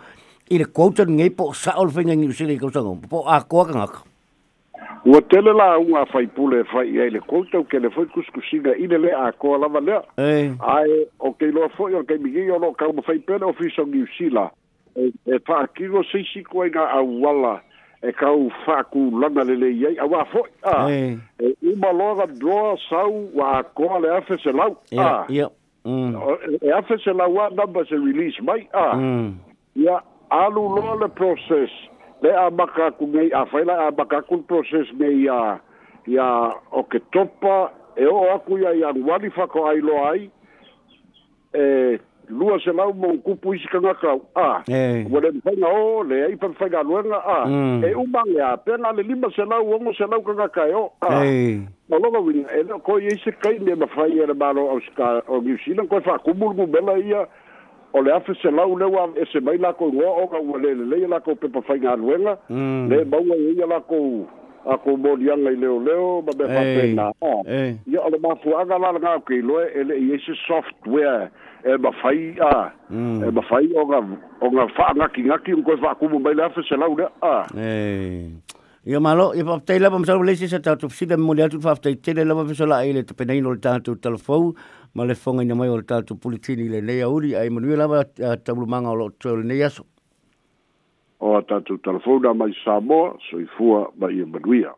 i 0.51 0.61
le 0.63 0.67
quote 0.71 1.03
nge 1.03 1.27
po 1.35 1.51
sa 1.51 1.75
ol 1.83 1.91
fe 1.91 2.07
ngi 2.07 2.31
se 2.33 2.47
le 2.47 2.55
ko 2.63 2.71
sa 2.71 2.79
po 3.11 3.25
a 3.27 3.43
ko 3.43 3.65
ka 3.67 3.75
nga 3.75 3.89
Ua 5.07 5.21
tele 5.23 5.53
la 5.55 5.79
unga 5.79 6.03
fai 6.11 6.27
pule 6.27 6.65
fai 6.67 6.91
ia 6.91 7.07
le 7.11 7.21
koutou 7.23 7.63
ke 7.63 7.79
le 7.79 7.91
fai 7.95 8.09
kuskusinga 8.11 8.73
i 8.83 8.87
le 8.91 8.99
le 8.99 9.13
a 9.15 9.31
koa 9.39 9.55
lava 9.63 9.79
lea. 9.79 10.01
Ai, 10.19 11.07
o 11.23 11.31
kei 11.31 11.53
loa 11.55 11.69
foi 11.79 11.95
o 11.95 12.03
kei 12.03 12.19
migi 12.19 12.51
o 12.51 12.59
lo 12.59 12.73
kau 12.75 12.91
mawhai 12.91 13.23
pene 13.23 13.47
o 13.47 13.53
fiso 13.55 13.87
ngiusila. 13.87 14.43
E 14.99 15.13
wha 15.47 15.61
akiro 15.63 16.03
seisi 16.11 16.43
koe 16.43 16.67
ngā 16.75 16.91
awala. 16.99 17.55
e 18.07 18.13
kau 18.13 18.43
fa'akululaga 18.65 19.43
lelei 19.49 19.83
ai 19.89 19.97
auā 20.05 20.21
fo'i 20.31 20.53
a 20.69 20.75
e 20.91 21.51
uma 21.73 21.91
loga 21.97 22.27
doa 22.43 22.77
sau 22.89 23.11
ua 23.35 23.49
akoa 23.63 23.99
le 24.03 24.11
afe 24.17 24.37
selau 24.45 24.77
a 25.07 25.25
mm. 25.27 26.13
e 26.65 26.71
afe 26.79 26.99
selau 27.05 27.41
a 27.43 27.49
namba 27.57 27.83
se 27.89 27.99
release 28.05 28.41
mai 28.47 28.61
a 28.71 28.85
mm. 28.95 29.33
ia 29.83 29.97
alu 30.39 30.63
loa 30.77 30.95
le 31.03 31.09
process 31.19 31.73
le 32.23 32.31
a 32.31 32.47
makaku 32.51 33.11
gei 33.17 33.33
a 33.35 33.43
faila 33.51 33.79
a 33.89 33.91
makaku 33.99 34.39
process 34.47 34.93
gei 35.03 35.17
ia 35.27 35.59
ia 36.07 36.29
o 36.71 36.83
ke 36.87 37.03
topa 37.11 37.59
e 37.99 38.07
o 38.07 38.23
aku 38.37 38.61
ia 38.63 38.75
i 38.79 38.85
aguali 38.95 39.31
fa'ako'ailoa 39.35 40.09
ai 40.15 40.31
e 41.59 41.99
lua 42.29 42.59
se 42.65 42.73
lau 42.73 42.93
mo 42.95 43.09
kupu 43.25 43.55
isi 43.55 43.69
ka 43.69 43.81
ngakau. 43.81 44.21
Ah, 44.35 44.63
hey. 44.69 45.05
wale 45.11 45.31
mpenga 45.31 45.69
o, 45.69 46.03
le 46.05 46.25
ai 46.25 46.37
pa 46.37 46.47
whaiga 46.61 46.83
luenga. 46.83 47.17
Ah, 47.27 47.47
mm. 47.47 47.85
e 47.85 47.95
umange 47.95 48.41
a 48.41 48.57
penga 48.57 48.93
le 48.93 49.03
lima 49.03 49.29
se 49.37 49.45
lau, 49.45 49.75
ongo 49.75 49.93
se 49.95 50.07
lau 50.11 50.21
ka 50.23 50.33
ngakai 50.35 50.73
o. 50.75 50.91
Ah, 51.01 51.23
hey. 51.23 51.61
o 51.91 51.99
loga 51.99 52.19
winga, 52.21 52.49
e 52.61 52.81
ko 52.83 52.99
i 52.99 53.05
e 53.07 53.15
isi 53.15 53.33
kai 53.43 53.59
me 53.59 53.75
ma 53.75 53.87
whai 53.97 54.19
ere 54.19 54.35
maro 54.35 54.69
au 54.71 54.81
sika 54.81 55.23
o 55.29 55.41
New 55.41 55.59
Zealand, 55.65 55.89
koe 55.89 56.01
wha 56.07 56.19
kumurgu 56.19 56.67
bela 56.67 56.99
ia, 56.99 57.27
o 57.93 58.03
le 58.03 58.13
afe 58.13 58.35
se 58.43 58.51
lau 58.51 58.77
lewa 58.79 59.09
e 59.17 59.25
se 59.33 59.41
mai 59.41 59.57
lako 59.59 59.93
ngoa 59.93 60.23
oga 60.25 60.39
wale 60.39 60.75
le 60.75 60.85
leia 60.97 61.09
lako 61.09 61.35
pepa 61.35 61.61
whaiga 61.69 61.97
luenga, 61.97 62.39
mm. 62.51 62.89
le 62.91 63.05
maua 63.05 63.37
e 63.37 63.53
ia 63.55 63.67
lako 63.67 64.27
ako 64.67 64.97
moni 64.97 65.31
anga 65.31 65.51
i 65.55 65.57
leo 65.57 65.79
leo 65.81 66.23
ma 66.23 66.33
me 66.39 66.45
whapena 66.53 67.11
o. 67.23 67.43
Ia 67.93 68.01
ole 68.03 68.19
aga 68.61 68.79
la 68.83 68.91
ngā 68.97 69.13
kei 69.29 69.41
loe 69.41 69.69
ele 69.81 69.95
i 69.97 70.19
software 70.47 71.31
e 71.65 71.77
fai 72.03 72.35
a. 72.43 72.71
Hmm. 72.91 73.23
E 73.23 73.45
fai 73.49 73.67
o 73.79 73.87
ga 73.91 74.01
o 74.43 74.51
ngā 74.51 74.67
whaangaki 74.77 75.25
ngaki 75.31 75.55
un 75.55 75.65
ku 76.01 76.09
mo 76.09 76.19
mai 76.19 76.35
fa 76.55 76.63
se 76.69 76.77
launa 76.77 77.09
a. 77.23 77.47
Ia 78.87 79.01
malo, 79.01 79.33
ia 79.35 79.43
papatei 79.43 79.79
lapa 79.81 79.99
masau 79.99 80.23
lesi 80.23 80.49
sa 80.49 80.59
de 80.59 80.77
pisina 80.87 81.17
moni 81.17 81.43
atu 81.43 81.59
whaftai 81.59 81.95
tele 82.03 82.25
lapa 82.25 82.45
pisola 82.49 82.85
ile 82.87 83.03
te 83.03 83.15
penaino 83.15 83.51
le 83.55 83.81
tu 83.83 83.97
telefon 83.97 84.53
ma 84.95 85.05
le 85.05 85.15
fonga 85.15 85.43
ni 85.45 85.55
mai 85.55 85.69
o 85.69 85.77
le 85.77 86.03
tu 86.05 86.15
pulitini 86.17 86.69
le 86.69 86.81
nei 86.83 87.01
auri 87.03 87.35
a 87.35 87.45
Emanuel 87.47 87.79
lapa 87.79 88.05
tamurumanga 88.39 88.91
o 88.91 88.95
lo 88.95 89.11
tu 89.13 89.29
le 89.37 89.45
nei 89.45 89.63
aso 89.63 89.87
o 91.27 91.29
atatu 91.41 91.79
talafona 91.79 92.31
mai 92.41 92.53
Samoa 92.65 93.19
soifua 93.31 93.93
ma 93.99 94.07
ia 94.17 94.27
manuia 94.27 94.71